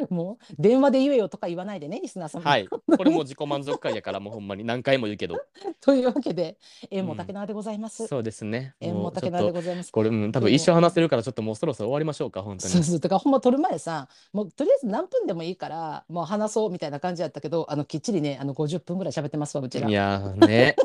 [0.09, 2.67] もう電話で言えよとか言わないでねリスナーさんはい。
[2.67, 4.63] これも自己満足会やから もうほんまに。
[4.63, 5.37] 何回も言うけど。
[5.79, 6.57] というわけで
[6.89, 8.73] 縁も竹縄でございます、うん、そうですね。
[8.79, 9.91] 縁も竹縄でございます。
[9.91, 12.73] これも多分一生話せるからちょっともうそろそろ終わりましょうか本当に。
[12.73, 12.99] そうそう。
[12.99, 19.87] だからほんま撮る前さもうとりあえず何分でもいいからもう話そうみたいな感じやったけどあのきっちりねあの50分ぐらい喋ってますわうちら。
[19.87, 20.75] いやね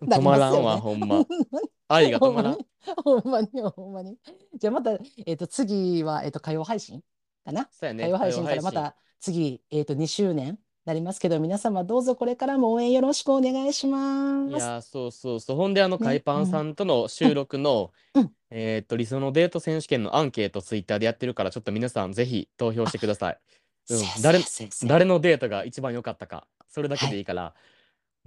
[0.06, 1.24] 止まらんわ、ほんま。
[1.88, 2.58] 愛が止まらん。
[3.04, 4.16] ほんまに、ほんまに。
[4.54, 7.02] じゃあまた、えっ、と、次は、えっ、と、火曜配信
[7.44, 7.68] かな？
[7.70, 8.04] そうやね。
[8.04, 14.50] 火曜配信からまた次、えっ、と、2周年なりますけど、皆様どうぞこれからも応援よろしくお願いします。
[14.50, 15.56] いやそうそうそう。
[15.56, 17.92] ほんで、あの、海パンさんとの収録の、
[18.50, 23.38] えっと、理想のデート選手権のアンケート、ツイッターでやってるから、ちょっと皆さんぜひ投票してください。
[23.90, 24.38] うん、誰
[24.84, 27.54] 誰のデートが一番良かったか、それだけでいいから、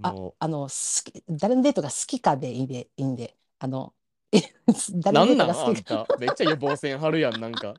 [0.02, 3.94] あ、あの、好き、誰のデートが好きかでいいで、いいんで、あの、
[4.94, 6.06] 誰のデートが好きか。
[6.18, 7.74] めっちゃ予防線張るやん、なんか。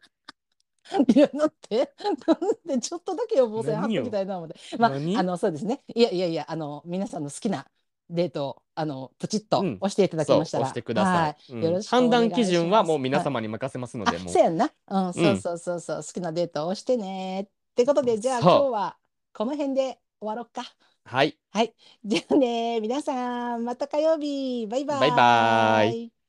[1.14, 1.94] いや、だって、
[2.28, 2.34] な
[2.74, 4.56] んでちょっとだけ予防線張ってみたいなので。
[4.78, 5.84] まあ、あの、そうですね。
[5.94, 7.66] いやいやいや、あの、皆さんの好きな
[8.10, 10.64] デートあの、プチッと押していただきましたら。
[10.64, 11.64] 押してください。
[11.64, 14.30] よろしく判断基準はもう皆様に任せますので、もう。
[14.30, 14.72] そうやんな。
[14.88, 17.42] うん、そうそうそうそう、好きなデートを押してね。
[17.42, 18.98] ってことで、じゃあ今日は
[19.34, 20.64] この辺で終わろうか。
[21.06, 21.38] はい。
[21.52, 21.74] はい。
[22.04, 24.68] じゃあね、皆さん、また火曜日。
[24.68, 25.00] バイバイ。
[25.00, 26.25] バイバイ。